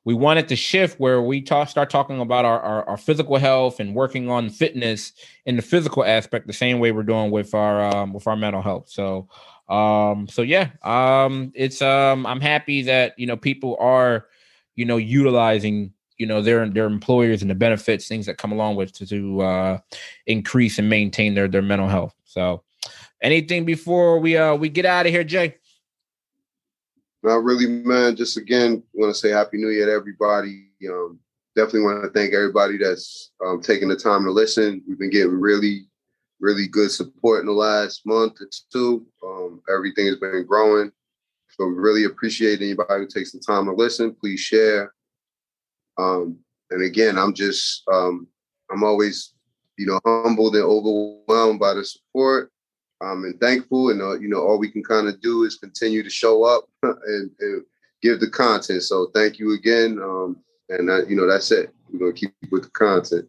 [0.07, 3.81] we wanted to shift where we talk start talking about our, our, our physical health
[3.81, 5.11] and working on fitness
[5.45, 8.61] in the physical aspect the same way we're doing with our um, with our mental
[8.61, 8.87] health.
[8.89, 9.27] So
[9.67, 14.27] um so yeah um it's um i'm happy that you know people are
[14.75, 18.77] you know utilizing you know their their employers and the benefits things that come along
[18.77, 19.77] with to, to uh
[20.25, 22.63] increase and maintain their their mental health so
[23.21, 25.53] anything before we uh we get out of here jay
[27.23, 31.19] not really man just again want to say happy new year to everybody um
[31.55, 35.39] definitely want to thank everybody that's um taking the time to listen we've been getting
[35.39, 35.87] really
[36.39, 39.05] really good support in the last month or two.
[39.25, 40.91] Um, everything has been growing.
[41.49, 44.13] So we really appreciate anybody who takes the time to listen.
[44.13, 44.93] Please share.
[45.97, 46.37] Um,
[46.69, 48.27] and again, I'm just um,
[48.71, 49.33] I'm always,
[49.77, 52.51] you know, humbled and overwhelmed by the support.
[53.01, 56.01] Um, and thankful, and uh, you know, all we can kind of do is continue
[56.01, 57.63] to show up and, and,
[58.03, 58.83] give the content.
[58.83, 60.37] So thank you again, um,
[60.69, 61.73] and uh, you know, that's it.
[61.91, 63.27] We're gonna keep with the content.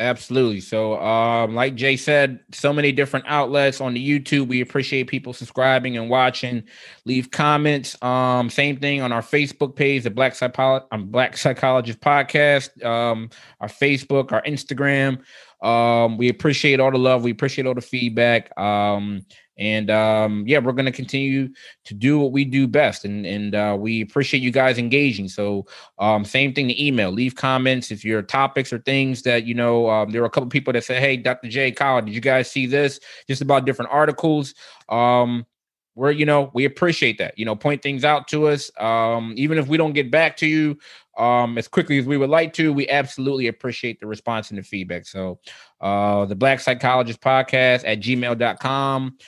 [0.00, 0.60] Absolutely.
[0.60, 4.48] So, um, like Jay said, so many different outlets on the YouTube.
[4.48, 6.64] We appreciate people subscribing and watching.
[7.04, 8.00] Leave comments.
[8.02, 12.84] Um, same thing on our Facebook page, the Black Psycholo- um, Black Psychologist Podcast.
[12.84, 15.22] Um, our Facebook, our Instagram.
[15.64, 17.24] Um, we appreciate all the love.
[17.24, 18.56] We appreciate all the feedback.
[18.58, 19.24] Um,
[19.56, 21.48] and um, yeah, we're going to continue
[21.84, 25.28] to do what we do best, and and uh, we appreciate you guys engaging.
[25.28, 25.66] So,
[25.98, 26.66] um, same thing.
[26.66, 29.88] The email, leave comments if your topics or things that you know.
[29.88, 31.48] Um, there are a couple people that say, "Hey, Dr.
[31.48, 32.98] J, Kyle, did you guys see this?"
[33.28, 34.54] Just about different articles.
[34.88, 35.46] Um,
[35.94, 37.38] we're you know we appreciate that.
[37.38, 38.72] You know, point things out to us.
[38.80, 40.78] Um, even if we don't get back to you
[41.18, 44.62] um as quickly as we would like to, we absolutely appreciate the response and the
[44.62, 45.06] feedback.
[45.06, 45.38] So,
[45.80, 49.18] uh, the Black Psychologist Podcast at gmail.com.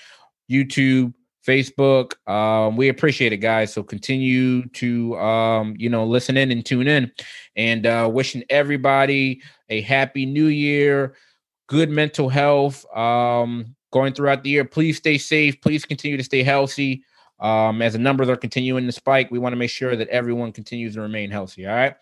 [0.51, 1.13] YouTube,
[1.47, 2.13] Facebook.
[2.31, 3.73] Um, we appreciate it, guys.
[3.73, 7.11] So continue to um, you know, listen in and tune in.
[7.57, 11.17] And uh wishing everybody a happy new year,
[11.67, 12.85] good mental health.
[12.97, 14.65] Um, going throughout the year.
[14.65, 15.59] Please stay safe.
[15.63, 17.03] Please continue to stay healthy.
[17.39, 20.53] Um, as the numbers are continuing to spike, we want to make sure that everyone
[20.53, 21.67] continues to remain healthy.
[21.67, 21.95] All right.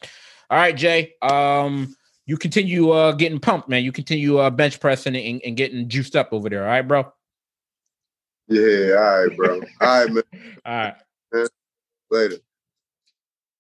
[0.51, 1.15] All right, Jay.
[1.23, 3.85] Um, you continue uh getting pumped, man.
[3.85, 6.63] You continue uh bench pressing and, and getting juiced up over there.
[6.63, 7.13] All right, bro.
[8.49, 9.61] Yeah, all right, bro.
[9.81, 10.23] All right, man.
[10.67, 10.93] All
[11.33, 11.49] right.
[12.11, 12.37] Later.